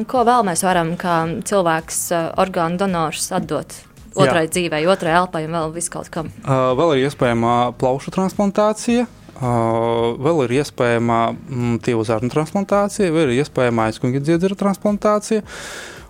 [0.07, 2.01] Ko vēl mēs varam kā cilvēks,
[2.43, 3.83] orgānu donors atdot?
[4.17, 4.53] Otrai Jā.
[4.55, 6.31] dzīvei, otrai elpai un vēl viskaut kam.
[6.41, 9.05] Uh, vēl ir iespējama plaušu transplantācija.
[9.37, 15.43] Uh, vēl ir iespējama mm, tievu zarnu transplantācija, vēl ir iespējama aizkuņa dziedzera transplantācija.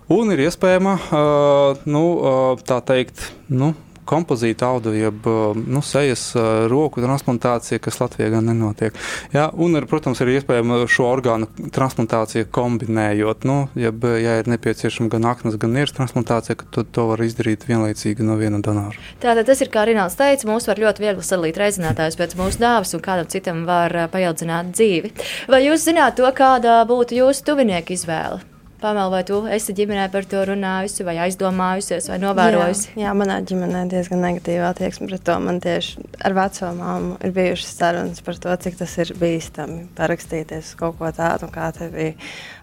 [0.08, 3.74] Un ir iespējama, uh, nu, uh, tā teikt, nu,
[4.08, 5.26] kompozīta audu, jeb
[5.68, 6.30] nu, sejas
[6.70, 8.96] roku transplantācija, kas Latvijā gan nenotiek.
[9.34, 13.46] Jā, un, ir, protams, ir iespējama šo orgānu transplantācija kombinējot.
[13.48, 18.26] Nu, jeb, ja ir nepieciešama gan aknas, gan nieres transplantācija, tad to var izdarīt vienlaicīgi
[18.26, 18.96] no viena donora.
[19.22, 22.94] Tātad tas ir, kā Rināls teica, mūs var ļoti viegli sadalīt reizinātājus pēc mūsu dāvas
[22.96, 25.12] un kādam citam var paildzināt dzīvi.
[25.52, 28.47] Vai jūs zināt to, kāda būtu jūsu tuvinieku izvēle?
[28.78, 32.92] Pamela, vai tu esi ģimenē par to runājusi, vai aizdomājusies, vai novērojusi?
[32.92, 35.34] Jā, jā manā ģimenē diezgan negatīva attieksme pret to.
[35.42, 40.70] Man tieši ar veco māmu ir bijušas sarunas par to, cik tas ir bīstami parakstīties
[40.70, 42.12] uz kaut ko tādu, kā tevi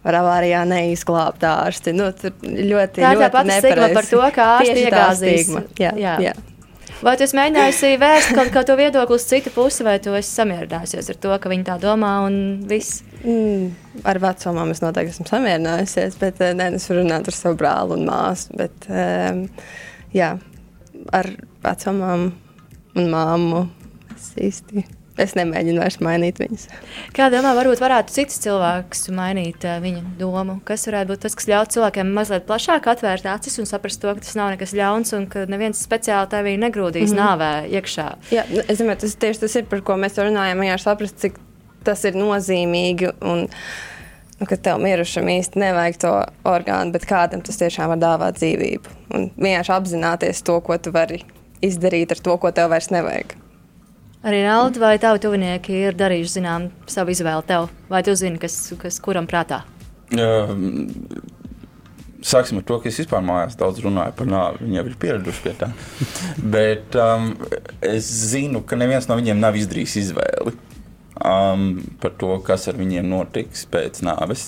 [0.06, 1.92] var avārijā neizglābt ārsti.
[2.00, 5.56] Nu, tur ļoti, tā ir tā pati stigma par to, kā ārsti iegāzīs.
[5.84, 6.20] Jā, jā.
[6.30, 6.38] jā.
[7.04, 11.10] Vai tu esi mēģinājusi vērst kaut kādu viedokli uz citu pusi, vai tu esi samierinājusies
[11.12, 12.38] ar to, ka viņi tā domā un
[12.70, 13.02] viss?
[13.26, 13.68] Mm,
[14.08, 17.98] ar vecumām es noteikti esmu samierinājusies, bet eh, nē, es varu runāt ar savu brāli
[17.98, 18.56] un māsu.
[18.56, 19.44] Bet, um,
[20.16, 20.32] jā,
[21.20, 21.32] ar
[21.66, 22.30] vecumām
[22.96, 23.66] un māmu
[24.16, 24.86] es īsti
[25.16, 26.66] Es nemēģinu vairs mainīt viņus.
[27.16, 30.58] Kā domā, varbūt varētu cits cilvēks mainīt uh, viņa domu?
[30.68, 34.26] Kas varētu būt tas, kas ļautu cilvēkiem mazliet plašāk atvērt acis un saprast to, ka
[34.26, 37.24] tas nav nekas ļauns un ka neviens speciāli tevi negrūdīs mm -hmm.
[37.24, 38.08] nāvē iekšā?
[38.36, 40.64] Jā, es domāju, tas tieši tas ir, par ko mēs runājam.
[40.68, 41.40] Jā, saprast, cik
[41.84, 43.14] tas ir nozīmīgi.
[43.22, 43.48] Un,
[44.40, 46.14] nu, ka tev mirušam īsti nevajag to
[46.44, 49.00] orgānu, bet kādam tas tiešām var dāvāt dzīvību.
[49.16, 51.24] Un vienkārši apzināties to, ko tu vari
[51.62, 53.45] izdarīt ar to, ko tev vairs nevajag.
[54.26, 58.58] Arī Nalda vai tavi tuvinieki ir darījuši zinām savu izvēli tev, vai tu zini, kas,
[58.82, 59.62] kas kuram prātā?
[60.18, 60.88] Um,
[62.26, 64.64] Sāksim ar to, ka es vispār mājās daudz runāju par nāvi.
[64.64, 65.68] Viņi jau ir pieraduši pie tā.
[66.56, 67.28] Bet um,
[67.86, 70.56] es zinu, ka neviens no viņiem nav izdarījis izvēli
[71.22, 71.68] um,
[72.02, 74.48] par to, kas ar viņiem notiks pēc nāves.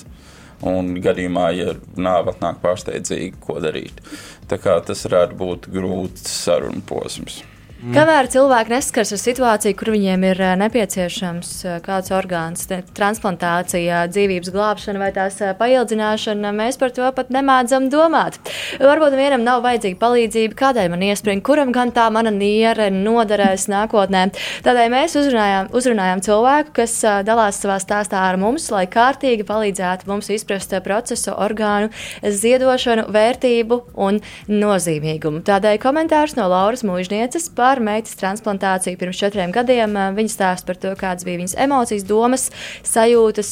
[0.65, 4.01] Un gadījumā, ja nāve atnāk pārsteidzīgi, ko darīt.
[4.49, 7.43] Tā kā tas varētu būt grūts sarunu posms.
[7.78, 7.93] Mm.
[7.93, 12.63] Kamēr cilvēki nesaskars ar situāciju, kur viņiem ir eh, nepieciešams eh, kāds orgāns,
[12.97, 18.39] transplantācija, dzīvības glābšana vai tās eh, paildzināšana, mēs par to pat nemādzam domāt.
[18.82, 24.23] Varbūt vienam nav vajadzīga palīdzība, kādai man iespringa, kuram gan tā mana niere noderēs nākotnē.
[24.65, 26.97] Tādēļ mēs uzrunājām, uzrunājām cilvēku, kas
[27.30, 31.93] dalās savā stāstā ar mums, lai kārtīgi palīdzētu mums izprast procesu, orgānu,
[32.25, 34.17] ziedošanu, vērtību un
[34.49, 35.45] nozīmīgumu.
[35.45, 39.97] Tādēļ komentārs no Lauras Mūžnieces par par meitas transplantāciju pirms četriem gadiem.
[40.15, 42.47] Viņa stāsta par to, kādas bija viņas emocijas, domas,
[42.88, 43.49] sajūtas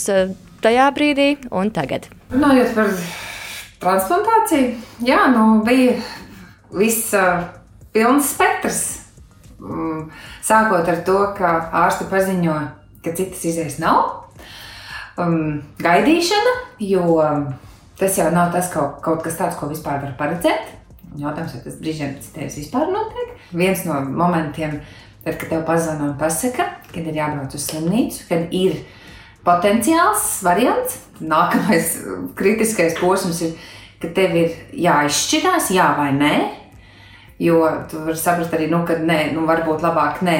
[0.63, 2.07] tajā brīdī un tagad.
[2.31, 2.93] Runājot par
[3.83, 4.69] transplantāciju,
[5.03, 5.97] jā, nu, bija
[6.79, 7.11] viss
[7.95, 8.83] pilns spektrs.
[9.59, 10.07] Mm,
[10.45, 11.51] sākot ar to, ka
[11.83, 12.55] ārsti paziņo,
[13.03, 14.21] ka citas izējas nav.
[15.19, 17.03] Um, gaidīšana, jo
[17.99, 20.73] tas jau nav tas kaut, kaut kas tāds, ko vispār var paredzēt.
[21.15, 23.34] Jautājums, vai tas brīžiem tevis vispār notiek?
[23.53, 24.79] Viens no momentiem,
[25.23, 28.79] tad, kad tev pazvana un pasaka, kad ir jābrauc uz slimnīcu, kad ir
[29.45, 31.95] potenciāls variants, nākamais
[32.37, 33.55] kritiskais posms ir,
[34.01, 36.35] ka tev ir jāizšķirās, jā vai nē.
[37.39, 40.37] Jo tu vari saprast arī, nu, ka nē, nu, varbūt labāk nē,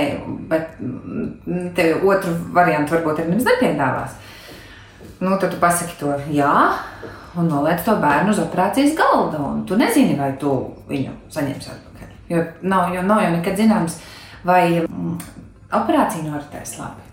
[0.48, 4.14] bet mm, tev otru variantu varbūt arī nemaz nepiedāvās.
[5.20, 6.54] Nu, tad tu pasaki to jā,
[7.36, 9.44] un noliec to bērnu uz operācijas galda.
[9.68, 10.56] Tu nezini, vai tu
[10.88, 11.76] viņu saņemsi.
[12.30, 14.00] Jo nav, jo nav jau nekad zināms,
[14.46, 15.18] vai mm,
[15.78, 17.04] operācija noritēs labi.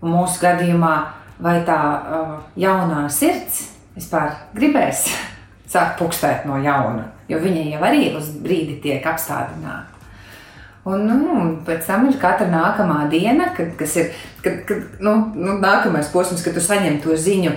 [0.00, 0.94] Un mūsu gadījumā,
[1.42, 3.66] vai tā uh, jaunā sirds
[3.96, 5.08] vispār gribēs
[5.72, 9.90] sākt pukstēt no jauna, jo viņa jau arī uz brīdi tiek apstādināta.
[10.88, 15.58] Un, nu, pēc tam ir katra nākamā diena, kad, kas ir kad, kad, nu, nu,
[15.60, 17.52] nākamais posms, kad tu saņem to ziņu,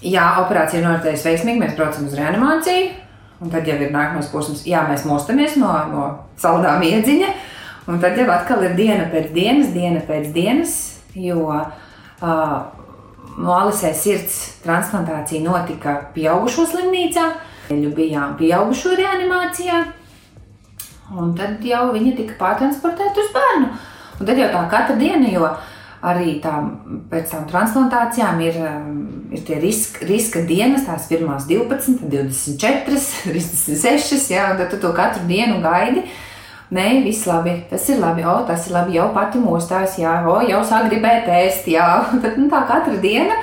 [0.00, 3.03] jā, operācija noritējusi veiksmīgi, mēs braucam uz reanimāciju.
[3.44, 6.04] Un tad jau ir nākamais posms, jā, mēs mostamies no, no
[6.40, 7.32] saldām iedziņa.
[7.92, 10.76] Un tad jau atkal ir diena pēc dienas, diena pēc dienas,
[11.12, 12.54] jo uh,
[13.36, 17.26] no Alisē sirds transplantācija notika pieaugušo slimnīcā.
[17.68, 19.82] Viņu bijām pieaugušo reanimācijā,
[21.12, 23.70] un tad jau viņa tika pārtransportēta uz bērnu.
[24.14, 25.70] Un tad jau tā katra diena, jo uh,
[26.04, 26.52] arī tā,
[27.10, 29.00] pēc tam transplantācijām ir, um,
[29.32, 34.92] ir tie riska, riska dienas, tās pirmās 12, 24, 36, jā, un tad tu to
[34.96, 36.04] katru dienu gaidi.
[36.74, 40.38] Nē, viss labi, tas ir labi, o, tas ir labi, jau pati mostās, jā, o,
[40.48, 41.88] jau sāk gribēt ēst, jā,
[42.24, 43.36] tad nu, tā katra diena.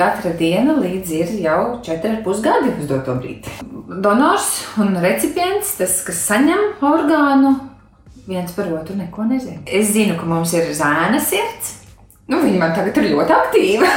[0.00, 3.52] Katra diena līdz ir jau 4,5 gadi uz doto brīdi.
[4.00, 4.46] Donors
[4.80, 7.50] un recipients, tas, kas saņem orgānu,
[8.30, 9.60] viens par otru neko nezina.
[9.66, 11.74] Es zinu, ka mums ir zēna sirds,
[12.30, 13.88] Nu, viņa man tagad ir ļoti aktīva.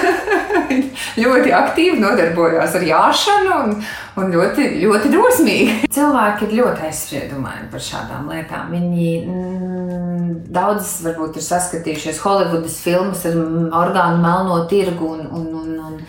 [1.24, 3.76] ļoti aktīvi nodarbojās ar jāšanu un,
[4.18, 5.76] un ļoti, ļoti drosmīgi.
[5.98, 8.74] Cilvēki ir ļoti aizspriedumaini par šādām lietām.
[8.74, 13.38] Viņi mm, daudzas varbūt ir saskatījušies Holivudas filmas ar
[13.84, 16.02] orgānu melno tirgu un, un, un, un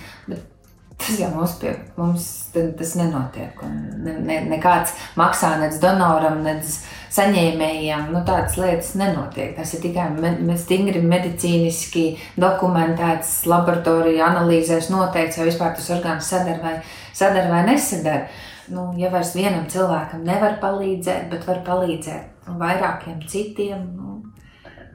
[0.99, 3.59] Tas jau pie, mums tas nenotiek.
[4.05, 6.69] Ne, ne, nekāds maksā nec donoram, nec
[7.15, 8.09] saņēmējiem.
[8.15, 9.53] Nu, tādas lietas nenotiek.
[9.59, 12.07] Tas ir tikai me stingri medicīniski
[12.41, 16.77] dokumentēts, laboratorija analīzēs noteikts, vai vispār tas orgāns sadar vai,
[17.13, 18.29] sadar vai nesadar.
[18.73, 24.23] Nu, ja vairs vienam cilvēkam nevar palīdzēt, bet var palīdzēt vairākiem citiem, nu,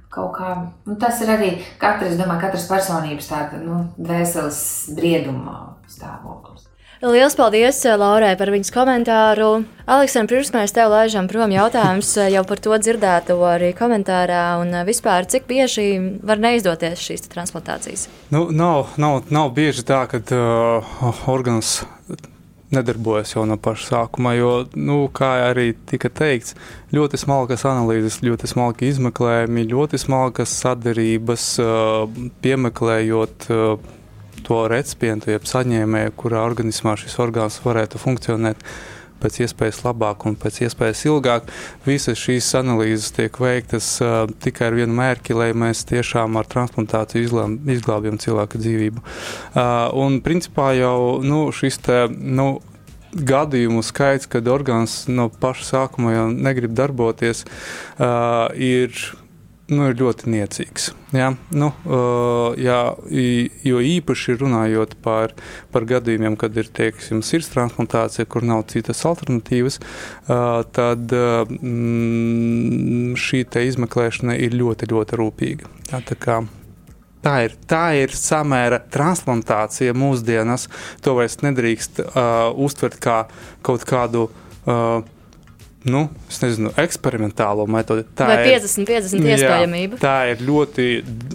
[0.10, 0.56] kaut kā.
[0.88, 4.64] Nu, tas ir arī katrs, domāju, katras personības tāda nu, dvēseles
[4.97, 6.69] brieduma stāvoklis.
[6.99, 9.61] Lielas paldies eh, Laurai par viņas komentāru.
[9.87, 14.73] Aleksandrs, pirms mēs tev laižam prom jautājums eh, jau par to dzirdēto arī komentārā un
[14.75, 15.85] eh, vispār, cik bieži
[16.27, 18.09] var neizdoties šīs transplantācijas?
[18.35, 21.77] Nu, nav, nav, nav bieži tā, ka uh, organs
[22.75, 26.57] nedarbojas jau no paša sākuma, jo, nu, kā arī tika teikts,
[26.91, 31.47] ļoti smalkas analīzes, ļoti smalki izmeklējumi, ļoti smalkas sadarības,
[32.43, 33.47] piemeklējot
[34.45, 38.63] to recipientu, jeb saņēmēju, kurā organismā šis orgāns varētu funkcionēt
[39.19, 41.51] pēc iespējas labāk un pēc iespējas ilgāk.
[41.85, 47.27] Visas šīs analīzes tiek veiktas uh, tikai ar vienu mērķi, lai mēs tiešām ar transplantāciju
[47.27, 49.03] izglāb, izglābjam cilvēka dzīvību.
[49.03, 49.61] Uh,
[49.99, 52.51] un principā jau nu, šis te, nu,
[53.09, 57.45] gadījumu skaits, kad orgāns no paša sākuma jau negrib darboties,
[57.97, 58.93] uh, ir
[59.70, 60.89] nu, ir ļoti niecīgs.
[61.15, 62.80] Jā, nu, uh, jā,
[63.65, 65.34] jo īpaši runājot par,
[65.74, 71.49] par gadījumiem, kad ir teiksim, sirds transplantācija, kur nav citas alternatīvas, uh, tad uh,
[73.20, 75.70] šī izmeklēšana ir ļoti, ļoti rūpīga.
[75.91, 76.39] Jā, tā, kā,
[77.26, 80.67] tā, ir, tā ir samēra transplantācija mūsdienās.
[81.05, 83.24] To vairs nedrīkst uh, uztvert kā
[83.65, 84.28] kaut kādu.
[84.65, 85.01] Uh,
[85.88, 86.09] nu,
[86.41, 88.03] nezinu, eksperimentālo metodi.
[88.17, 89.95] Tā Vai 50, 50 ir, iespējamība?
[89.95, 90.88] Jā, tā ir ļoti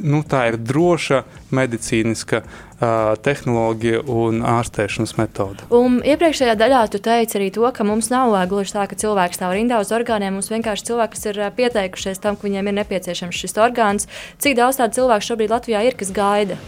[0.05, 1.23] nu, tā ir droša
[1.55, 5.65] medicīniska uh, tehnoloģija un ārstēšanas metode.
[5.75, 9.57] Un iepriekšējā daļā tu teici arī to, ka mums nav gluži tā, ka cilvēks stāv
[9.57, 10.37] rindā uz orgāniem.
[10.37, 14.11] Mums vienkārši cilvēki, kas ir pieteikušies tam, ka viņiem ir nepieciešams šis orgāns.
[14.43, 16.61] Cik daudz tādu cilvēku šobrīd Latvijā ir, kas gaida?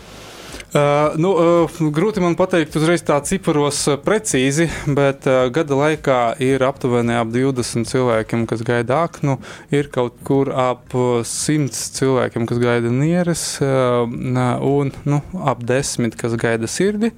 [0.77, 6.61] Uh, nu, uh, grūti man pateikt uzreiz tā ciparos precīzi, bet uh, gada laikā ir
[6.67, 9.39] aptuveni ap 20 cilvēkiem, kas gaida aknu,
[9.73, 16.69] ir kaut kur ap 100 cilvēkiem, kas gaida nieres, un nu, ap 10, kas gaida
[16.69, 17.15] sirdi.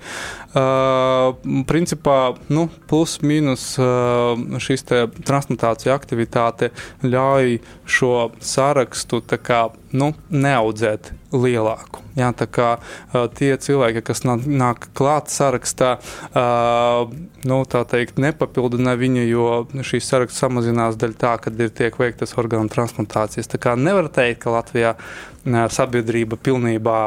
[1.73, 2.19] Principā,
[2.53, 3.73] nu, plus mīnus
[4.69, 6.71] šīs transplantācija aktivitāte
[7.03, 7.59] ļauj
[7.99, 8.15] šo
[8.55, 9.23] sarakstu
[9.93, 12.03] nu, neaudzēt lielāku.
[12.19, 15.95] Jā, tā kā uh, tie cilvēki, kas nāk, nāk klāt sarakstā,
[16.33, 17.13] uh,
[17.49, 19.47] nu, tā teikt, nepapildina viņu, jo
[19.87, 23.51] šīs saraksts samazinās daļa tā, kad ir tiek veiktas orgānu transplantācijas.
[23.53, 27.01] Tā kā nevar teikt, ka Latvijā uh, sabiedrība pilnībā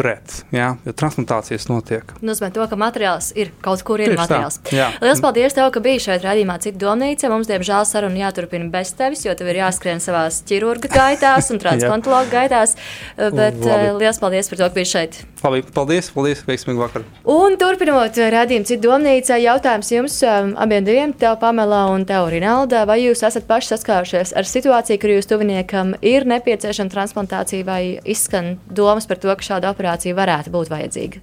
[0.00, 2.14] pret, jā, jo transplantācijas notiek.
[2.24, 4.58] Nozīmē to, ka materiāls ir kaut kur ir Tieši materiāls.
[4.72, 7.28] Lielas paldies tev, ka biji šeit redzījumā citu domnīca.
[7.32, 12.32] Mums, diemžēl, saruna jāturpina bez tevis, jo tev ir jāskrien savās ķirurga gaitās un transplantologa
[12.32, 12.76] gaitās.
[13.16, 13.74] Bet Labi.
[13.76, 15.20] eh, liels paldies par to, ka biji šeit.
[15.40, 17.04] Labi, paldies, paldies, veiksmīgi vakar.
[17.32, 22.82] Un turpinot redzējumu citu domnīcā, jautājums jums um, abiem diviem, tev, Pamela un tev, Rinalda,
[22.88, 28.58] vai jūs esat paši saskārušies ar situāciju, kur jūsu tuviniekam ir nepieciešama transplantācija vai izskan
[28.68, 31.22] domas par to, ka šāda operācija varētu būt vajadzīga?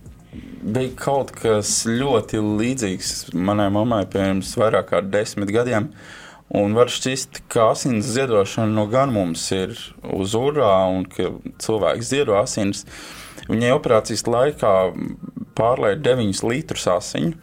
[0.68, 5.92] Bija kaut kas ļoti līdzīgs manai mammai pirms vairāk kā desmit gadiem.
[6.58, 9.76] Un var šķist, ka asins ziedošana no gan mums ir
[10.16, 12.86] uz urā, un ka cilvēks ziedo asins.
[13.48, 14.74] Viņai operācijas laikā
[15.58, 17.36] pārlēja 9 litrus asiņu.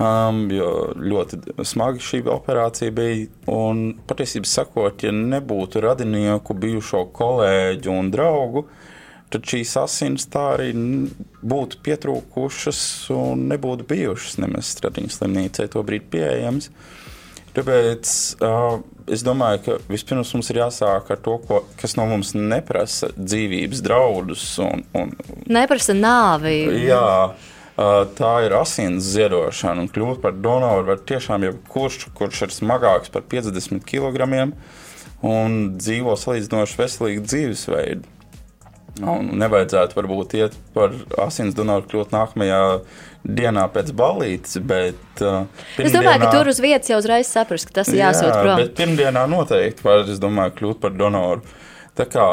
[0.00, 3.26] Um, ļoti smagi šī operācija bija.
[3.50, 8.64] Un, patiesībā sakot, ja nebūtu radinieku, bijušo kolēģu un draugu,
[9.30, 10.70] tad šīs asins tā arī
[11.40, 12.80] būtu pietrūkušas
[13.14, 16.70] un nebūtu bijušas nemaz Stradiņas slimnīcai to brīdi pieejamas.
[17.50, 18.10] Tāpēc
[18.46, 18.76] uh,
[19.10, 23.82] es domāju, ka vispirms mums ir jāsāk ar to, ko, kas no mums neprasa dzīvības
[23.82, 24.44] draudus.
[24.62, 25.16] Un, un,
[25.50, 26.60] Neprasa nāvi.
[26.86, 32.54] jā, uh, tā ir asins ziedošana, un kļūt par donoru var tiešām jebkurš, kurš ir
[32.54, 34.30] smagāks par 50 kg
[35.26, 38.19] un dzīvo salīdzinoši veselīgu dzīvesveidu.
[39.00, 42.60] Un nevajadzētu varbūt iet par asins donoru kļūt nākamajā
[43.24, 45.46] dienā pēc balītes, bet uh,
[45.80, 48.60] Es domāju, ka tur uz vietas jau uzreiz saprast, ka tas ir jāsūt Jā, prom.
[48.62, 51.58] Bet pirmdienā noteikti var, es domāju, kļūt par donoru.
[51.98, 52.26] Tā kā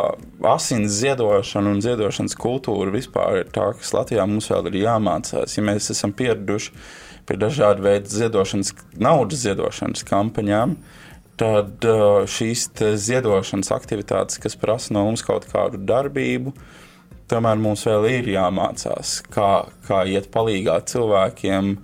[0.53, 5.57] asins ziedošana un ziedošanas kultūra vispār ir tā, kas Latvijā mums vēl ir jāmācās.
[5.57, 6.71] Ja mēs esam pieraduši
[7.27, 10.77] pie dažādu veidu ziedošanas, naudas ziedošanas kampaņām,
[11.37, 11.85] tad
[12.31, 12.67] šīs
[13.03, 16.53] ziedošanas aktivitātes, kas prasa no mums kaut kādu darbību,
[17.29, 19.51] tomēr mums vēl ir jāmācās, kā,
[19.87, 21.75] kā iet palīdzīgā cilvēkiem,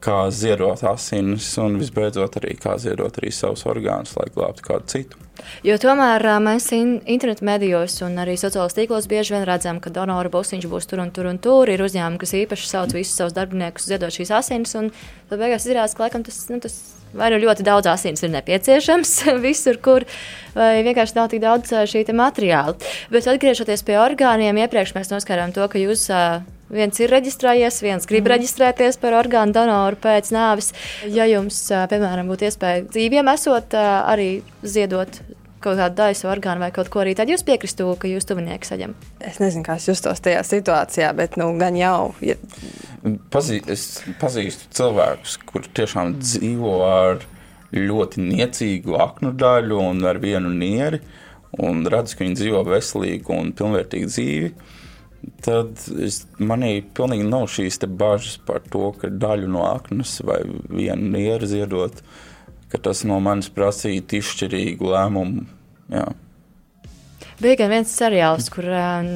[0.00, 5.29] kā ziedot asinis un visbeidzot arī kā ziedot arī savus orgānus, lai glābtu kādu citu.
[5.66, 10.32] Jo tomēr mēs in, internetu medijos un arī sociālajos tīklos bieži vien redzam, ka donoru
[10.32, 11.70] būsiņš būs tur un tur un tur.
[11.72, 14.92] Ir uzņēmumi, kas īpaši sauc visus savus darbiniekus ziedot šīs asinis, un
[15.30, 16.80] tad beigās izrādās, ka laikam tas, nu, tas
[17.16, 19.16] vai nu ļoti daudz asins ir nepieciešams
[19.46, 20.06] visur, kur,
[20.54, 22.76] vai vienkārši nav tik daudz šī te materiāla.
[23.12, 26.08] Bet atgriežoties pie orgāniem, iepriekš mēs noskārām to, ka jūs.
[26.70, 28.30] Viens ir reģistrējies, viens grib mm.
[28.30, 30.68] reģistrēties par orgānu donoru pēc nāves.
[31.10, 34.28] Ja jums, piemēram, būtu iespēja dzīviem esot, arī
[34.62, 35.18] ziedot
[35.60, 38.94] kaut kādu daļu orgānu vai kaut ko arī, tad jūs piekristu, ka jūs tuvinieki saņem.
[39.20, 42.12] Es nezinu, kā es justos tajā situācijā, bet nu, gan jau.
[42.24, 42.38] Ja,
[43.32, 47.22] Pazī, es pazīstu cilvēkus, kuriem tiešām dzīvo ar
[47.72, 51.00] ļoti niecīgu aknu daļu un ar vienu nieri,
[51.64, 54.52] un redzu, ka viņi dzīvo veselīgu un pilnvērtīgu dzīvi.
[55.44, 61.10] Tad es, manī pilnīgi nav šīs bažas par to, ka daļu no aknas vai vienu
[61.16, 62.00] nieru ziedot,
[62.70, 65.46] ka tas no manis prasītu izšķirīgu lēmumu.
[65.90, 66.06] Jā,
[67.40, 69.12] Bija gan viens seriāls, kur um,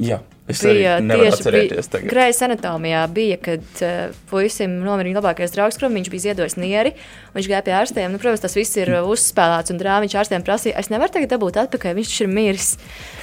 [0.00, 2.08] Jā es bija tieši atcerēties tagad.
[2.10, 6.94] Grejas anatomijā, bija, kad uh, puisim nomira viņa labākais draugs, kuram viņš bija ziedojis nieri.
[7.36, 8.12] Viņš gāja pie ārstiem.
[8.12, 10.08] Nu, protams, tas viss ir uh, uzspēlēts un drāmas.
[10.08, 12.72] Viņš ārstiem prasīja, es nevaru tagad dabūt atpakaļ, viņš ir miris.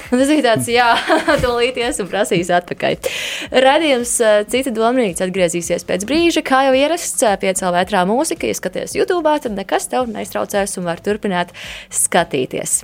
[0.08, 0.88] Tas bija tāds, jā,
[1.44, 2.98] tūlīt ies un prasīs atpakaļ.
[3.66, 4.14] Radījums
[4.52, 8.48] cita domnīca atgriezīsies pēc brīža, kā jau ierasts piecēlā vētrā mūzika.
[8.48, 11.54] Ja skaties YouTube, tad nekas tev neiztraucēs un var turpināt
[11.92, 12.82] skatīties.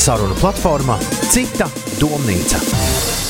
[0.00, 1.00] Saruna platforma
[1.30, 1.68] Cita
[2.00, 3.29] domnīca.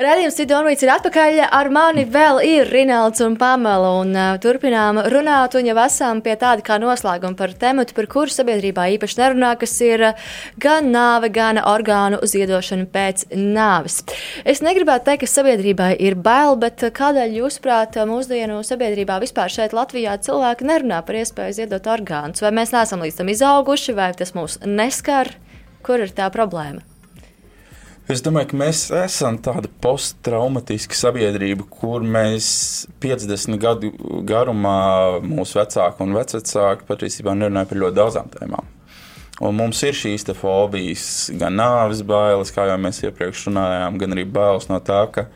[0.00, 1.38] Radījums Sidonvīts ir atpakaļ.
[1.52, 3.90] Ar mani vēl ir Rinalds un Pamela.
[4.00, 8.32] Un, uh, turpinām runāt, un jau esam pie tāda kā noslēguma par tematu, par kuru
[8.32, 10.30] sabiedrībā īpaši nerunā, kas ir uh,
[10.64, 14.00] gan nāve, gan orgānu ziedošana pēc nāves.
[14.48, 20.16] Es negribētu teikt, ka sabiedrībai ir bail, bet kādēļ jūsuprāt, mūsdienu sabiedrībā vispār šeit Latvijā
[20.24, 22.40] cilvēki nerunā par iespēju ziedot orgānus?
[22.40, 25.36] Vai mēs neesam līdz tam izauguši, vai tas mūs neskar?
[25.84, 26.89] Kur ir tā problēma?
[28.10, 32.48] Es domāju, ka mēs esam tāda posttraumatiska sabiedrība, kur mēs
[32.98, 33.90] 50 gadu
[34.26, 38.72] garumā mūsu vecāki un vecvecāki patiesībā nerunāja par ļoti daudzām tēmām.
[39.46, 41.04] Un mums ir šīs fobijas,
[41.38, 45.28] gan nāves bailes, kā jau mēs iepriekš runājām, gan arī bailes no tā, ka,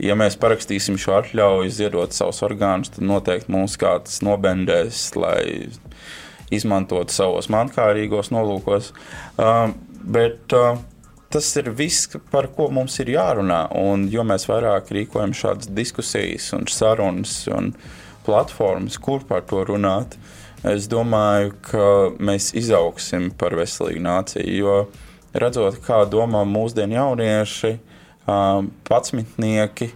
[0.00, 5.68] ja mēs parakstīsim šo atļauju ziedot savus orgānus, tad noteikti mūs kāds nobendēs, lai
[6.54, 8.94] izmantot savos mankārīgos nolūkos.
[9.36, 9.76] Uh,
[10.08, 10.80] bet uh,
[11.34, 13.64] tas ir viss, par ko mums ir jārunā.
[13.74, 17.72] Un jo mēs vairāk rīkojam šādas diskusijas un sarunas un
[18.24, 20.14] platformas, kur par to runāt,
[20.64, 21.88] es domāju, ka
[22.22, 24.54] mēs izaugsim par veselīgu nāciju.
[24.54, 24.76] Jo
[25.34, 27.74] redzot, kā domā mūsdienu jaunieši,
[28.88, 29.90] patsmitnieki,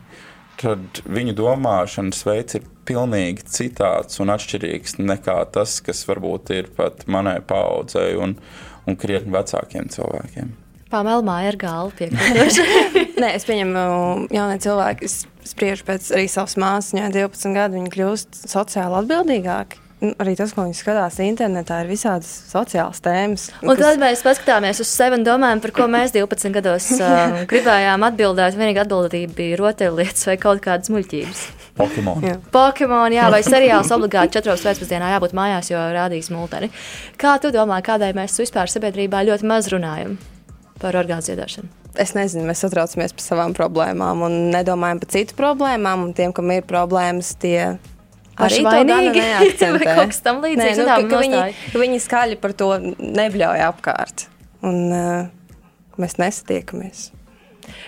[0.59, 7.07] tad viņu domāšanas veids ir pilnīgi citāds un atšķirīgs nekā tas, kas varbūt ir pat
[7.07, 8.35] manai paudzei un,
[8.89, 10.57] un krietni vecākiem cilvēkiem.
[10.89, 13.03] Pamela ir galva piekāpta.
[13.21, 13.81] Nē, es pieņemu,
[14.33, 15.11] jaunie cilvēki
[15.49, 19.85] spriež pēc arī savas māsas, viņai 12 gadu, viņi kļūst sociāli atbildīgāki.
[19.99, 23.49] Nu, arī tas, ko viņi skatās internetā, ir visādas sociālas tēmas.
[23.65, 23.81] Un kas...
[23.83, 28.55] tad mēs paskatāmies uz sevi un domājam, par ko mēs 12 gados uh, gribējām atbildēt.
[28.61, 31.45] Vienīgā atbildība bija rotaļlietas vai kaut kādas muļķības.
[31.83, 32.25] Pokemon.
[32.31, 32.39] Jā.
[32.55, 36.71] Pokemon, jā, vai seriāls obligāti 4 pēcpusdienā jābūt mājās, jo rādīs multeni.
[37.19, 40.15] Kā tu domā, kādai mēs vispār sabiedrībā ļoti maz runājam
[40.81, 41.71] par orgānu ziedošanu?
[41.99, 46.11] Es nezinu, mēs satraucamies par savām problēmām un nedomājam par citu problēmām.
[46.17, 47.79] Tiem, kam ir problēmas, tie
[48.39, 49.85] arī vainīgi neakcentē.
[49.99, 50.79] kaut kas tam līdzīgs.
[50.79, 51.43] Nē, nu, ka, ka viņi,
[51.83, 54.29] viņi skaļi par to nebļauj apkārt.
[54.69, 55.31] Un uh,
[55.99, 57.09] mēs nesatiekamies.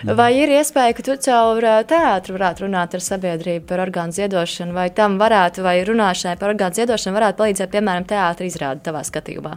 [0.04, 4.74] Vai ir iespēja, ka tu caur uh, teātru varētu runāt ar sabiedrību par orgānu ziedošanu,
[4.76, 9.56] vai tam varētu, vai runāšanai par orgānu ziedošanu varētu palīdzēt, piemēram, teātris izrādi tavā skatījumā?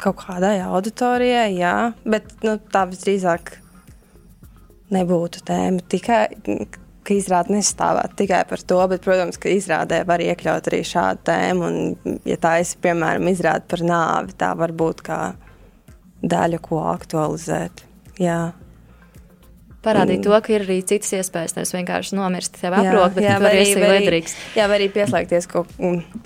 [0.00, 1.74] Kaut kādai auditorijai, jā,
[2.08, 3.56] bet nu, tā visdrīzāk
[4.90, 6.24] nebūtu tēma tikai
[7.10, 11.68] ka izrāde nestāvētu tikai par to, bet, protams, ka izrādē var iekļaut arī šādu tēmu.
[11.68, 15.20] Un, ja tā ir, piemēram, izrāde par nāvi, tā var būt kā
[16.20, 17.84] daļa, ko aktualizēt.
[18.20, 18.40] Jā.
[19.80, 23.46] Parādīt to, ka ir arī citas iespējas, nevis vienkārši nomirst, tev aprok, bet jā, tu
[23.48, 24.34] arī esi liederīgs.
[24.58, 25.70] Jā, var arī pieslēgties kaut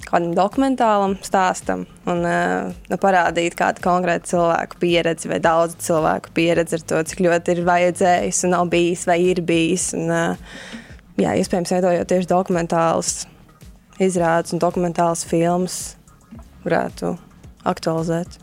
[0.09, 6.86] kādam dokumentālam stāstam un uh, parādīt kādu konkrētu cilvēku pieredzi vai daudzu cilvēku pieredzi ar
[6.90, 9.92] to, cik ļoti ir vajadzējis un nav bijis vai ir bijis.
[9.94, 10.74] Un, uh,
[11.22, 13.16] jā, iespējams, veidojot tieši dokumentālus
[14.02, 15.82] izrādes un dokumentālus filmas,
[16.66, 17.14] varētu
[17.70, 18.40] aktualizēt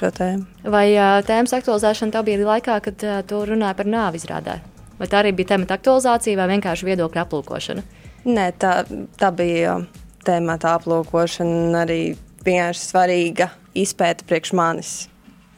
[0.00, 0.48] šo tēmu.
[0.72, 0.86] Vai
[1.28, 4.58] tēmas aktualizēšana tev bija laikā, kad tu runāji par nāvi izrādē?
[5.00, 7.84] Vai tā arī bija temata aktualizācija vai vienkārši viedokļa aplūkošana?
[8.28, 8.74] Nē, tā,
[9.20, 9.78] tā bija
[10.26, 12.00] temata aplūkošana arī
[12.44, 13.48] vienkārši svarīga
[13.78, 14.92] izpēta priekš manis.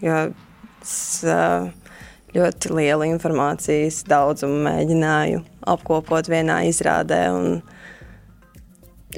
[0.03, 0.29] Jo
[0.83, 1.23] es
[2.33, 7.21] ļoti lielu informācijas daudzumu mēģināju apkopot vienā izrādē.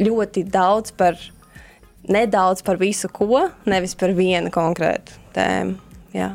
[0.01, 1.21] Ļoti daudz par
[2.11, 5.77] nedaudz par visu, ko, nevis par vienu konkrētu tēmu.
[6.15, 6.35] Jā.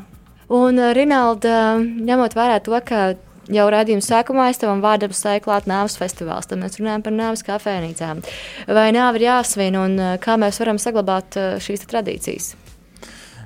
[0.50, 3.12] Un, uh, Rinalda, ņemot vērā to, ka
[3.50, 7.44] jau redzējuma sākumā es tam vārdam stāju klāt nāves festivāls, tad mēs runājam par nāves
[7.46, 8.24] kafejnīcām.
[8.70, 12.52] Vai nāve ir jāsvin un uh, kā mēs varam saglabāt uh, šīs tradīcijas?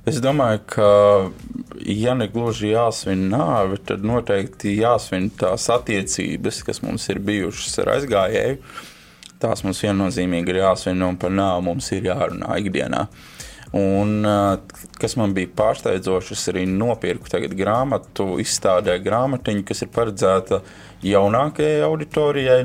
[0.04, 0.88] Es domāju, ka,
[1.88, 7.94] ja ne gluži jāsvin nāve, tad noteikti jāsvin tās attiecības, kas mums ir bijušas ar
[7.94, 8.58] aizgājēju
[9.44, 13.06] tās mums viennozīmīgi ir jāsvin, un par nāvu mums ir jārunā ikdienā.
[13.74, 14.22] Un,
[15.02, 20.60] kas man bija pārsteidzoši, es arī nopirku grāmatu, izstādē grāmatiņu, kas ir paredzēta
[21.02, 22.60] jaunākajai auditorijai,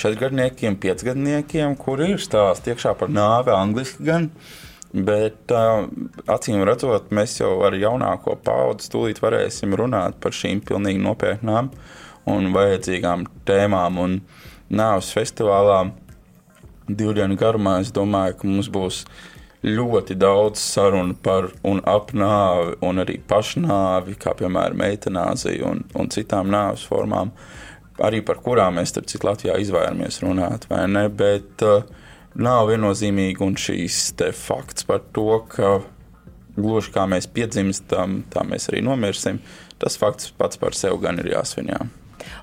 [0.00, 4.30] četrgadniekiem, piecgadniekiem, kur ir stāsts iekšā par nāvi, angliski gan.
[4.94, 11.72] Bet acīm redzot, mēs jau ar jaunāko paudzi tūlīt varēsim runāt par šīm pilnīgi nopietnām
[12.30, 13.98] un vajadzīgām tēmām.
[14.00, 15.84] Un, uh, nāves festivālā.
[16.88, 19.04] Divu dienu garumā, es domāju, ka mums būs
[19.64, 26.10] ļoti daudz sarunu par un ap nāvi, un arī pašnāvi, kā piemēram eitanāzija un, un
[26.12, 27.32] citām nāves formām,
[28.04, 31.88] arī par kurām mēs, starp citu, Latvijā izvairamies runāt, vai ne, bet uh,
[32.34, 35.78] nav viennozīmīgi, un šīs fakts par to, ka
[36.56, 39.40] gluži kā mēs piedzimstam, tā mēs arī nomirsim,
[39.78, 41.90] tas fakts pats par sevi gan ir jāsvinjām.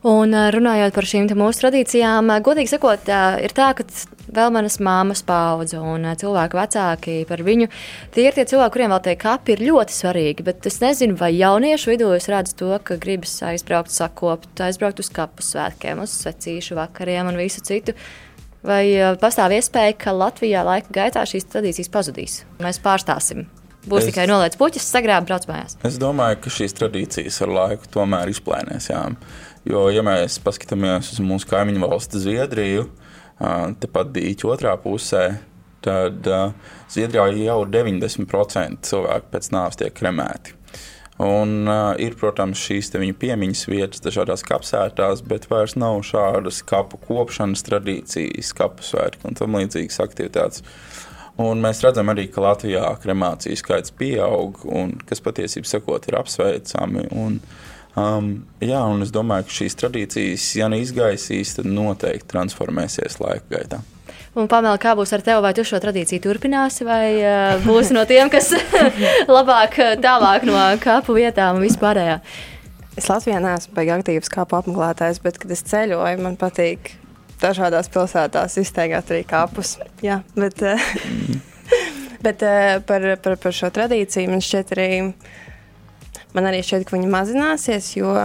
[0.07, 3.11] Un runājot par šīm mūsu tradīcijām, godīgi sakot,
[3.43, 3.85] ir tā, ka
[4.31, 7.69] vēl manas māmas paudze un cilvēku vecāki par viņu.
[8.15, 10.47] Tie ir tie cilvēki, kuriem vēl tie kapi ir ļoti svarīgi.
[10.47, 15.11] Bet es nezinu, vai jauniešu vidū es redzu to, ka gribas aizbraukt, sakopt, aizbraukt uz
[15.13, 17.97] kapu svētkiem, uz svecīšu vakariem un visu citu.
[18.65, 18.83] Vai
[19.17, 22.43] pastāv iespēja, ka Latvijā laika gaitā šīs tradīcijas pazudīs?
[22.61, 23.47] Mēs pārstāsim.
[23.89, 25.79] Būs es, tikai noliec puķis, sagrābs, brauc mājās.
[25.87, 28.91] Es domāju, ka šīs tradīcijas ar laiku tomēr izplēnēs.
[28.91, 29.07] Jā.
[29.67, 32.87] Jo, ja mēs paskatāmies uz mūsu kaimiņu valsti Zviedriju,
[33.81, 35.25] tepat dīķa otrā pusē,
[35.85, 36.25] tad
[36.89, 40.57] Zviedrijā jau 90% cilvēku pēc nāves tiek kremēti.
[41.21, 46.97] Un, uh, ir, protams, šīs viņu piemiņas vietas dažādās kapsētās, bet vairs nav šādas kapu
[47.03, 50.63] kopšanas tradīcijas, kapu svētki un tam līdzīgas aktivitātes.
[51.41, 57.05] Un mēs redzam arī, ka Latvijā kremāciju skaits pieaug, un kas patiesībā sakot, ir apsveicami.
[57.13, 57.37] Un,
[57.95, 58.33] um,
[58.63, 63.81] jā, un es domāju, ka šīs tradīcijas, ja neizgaisīs, tad noteikti transformēsies laika gaitā.
[64.31, 65.41] Un, Pamela, kā būs ar tevi?
[65.43, 68.53] Vai tu šo tradīciju turpināsi, vai uh, būsi no tiem, kas
[69.37, 72.21] labāk, tālāk no kapu vietām un vispārējā?
[72.99, 76.93] Es Latvijā neesmu baigi aktīvs kāpu apmeklētājs, bet, kad es ceļoju, man patīk
[77.41, 79.77] dažādās pilsētās izteigāt arī kapus.
[80.03, 80.63] Jā, bet,
[82.25, 82.43] bet
[82.87, 84.89] par, par, par šo tradīciju man šķiet arī,
[86.35, 88.15] man arī šķiet, ka viņa mazināsies, jo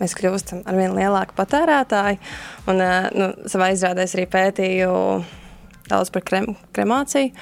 [0.00, 2.18] mēs kļūstam ar vien lielāku patērētāju.
[2.70, 2.82] Un,
[3.18, 4.90] nu, savā izrādē es arī pētīju
[5.90, 7.32] daudz par krem, kremāciju.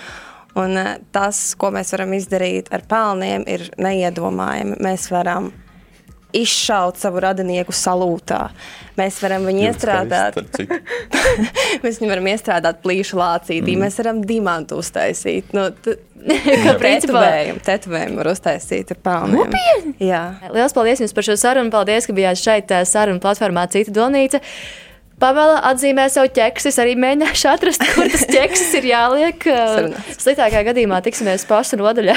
[0.61, 0.75] Un
[1.15, 4.81] tas, ko mēs varam izdarīt ar pelniem, ir neiedomājami.
[4.83, 5.53] Mēs varam
[6.37, 8.49] izšaut savu radinieku salūtā.
[8.99, 10.39] Mēs varam viņu iestrādāt.
[11.85, 13.87] mēs viņu varam iestrādāt plīšu lācītī, mm.
[13.87, 15.55] mēs varam dimantu uztaisīt.
[15.57, 15.71] Nu,
[16.67, 19.41] Kā tetovējumu, tetovējumu var uztaisīt ar pelniem.
[19.41, 19.95] Nopietni!
[20.05, 20.25] Jā.
[20.53, 21.73] Lielas paldies jums par šo sarunu.
[21.73, 24.43] Paldies, ka bijāt šeit sarunu platformā Cita Donīca.
[25.21, 26.71] Pamela atzīmē savu ķeksu.
[26.71, 29.49] Es arī mēģināšu atrast, kur tas ķeksis ir jāliek.
[30.17, 32.17] Sliktākajā gadījumā tiksimies pašu nodaļā.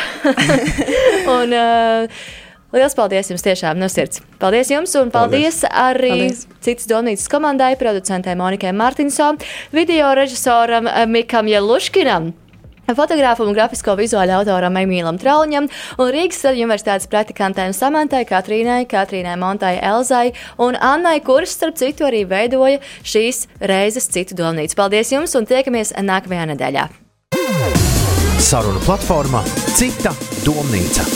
[1.35, 2.23] un, uh,
[2.73, 4.23] Lielas paldies jums tiešām no sirds.
[4.41, 5.73] Paldies jums un paldies, paldies.
[5.77, 6.45] arī paldies.
[6.65, 9.37] citas Donītas komandai, producentē Monikai Martinsonam,
[9.71, 12.33] video režisoram eh, Mikam Jeluškinam.
[12.93, 15.69] Fotogrāfam un grafisko vizuāļu autoram Emīlam Trauņam
[16.01, 22.25] un Rīgas Universitātes praktikantēm Samantai, Katrīnai, Katrīnai Montai, Elzai un Annai, kuras, starp citu, arī
[22.27, 24.75] veidoja šīs reizes citu domnīcu.
[24.81, 26.89] Paldies jums un tiekamies nākamajā nedēļā!
[28.43, 29.45] Saruna platforma
[29.77, 30.11] Cita
[30.43, 31.07] domnīca.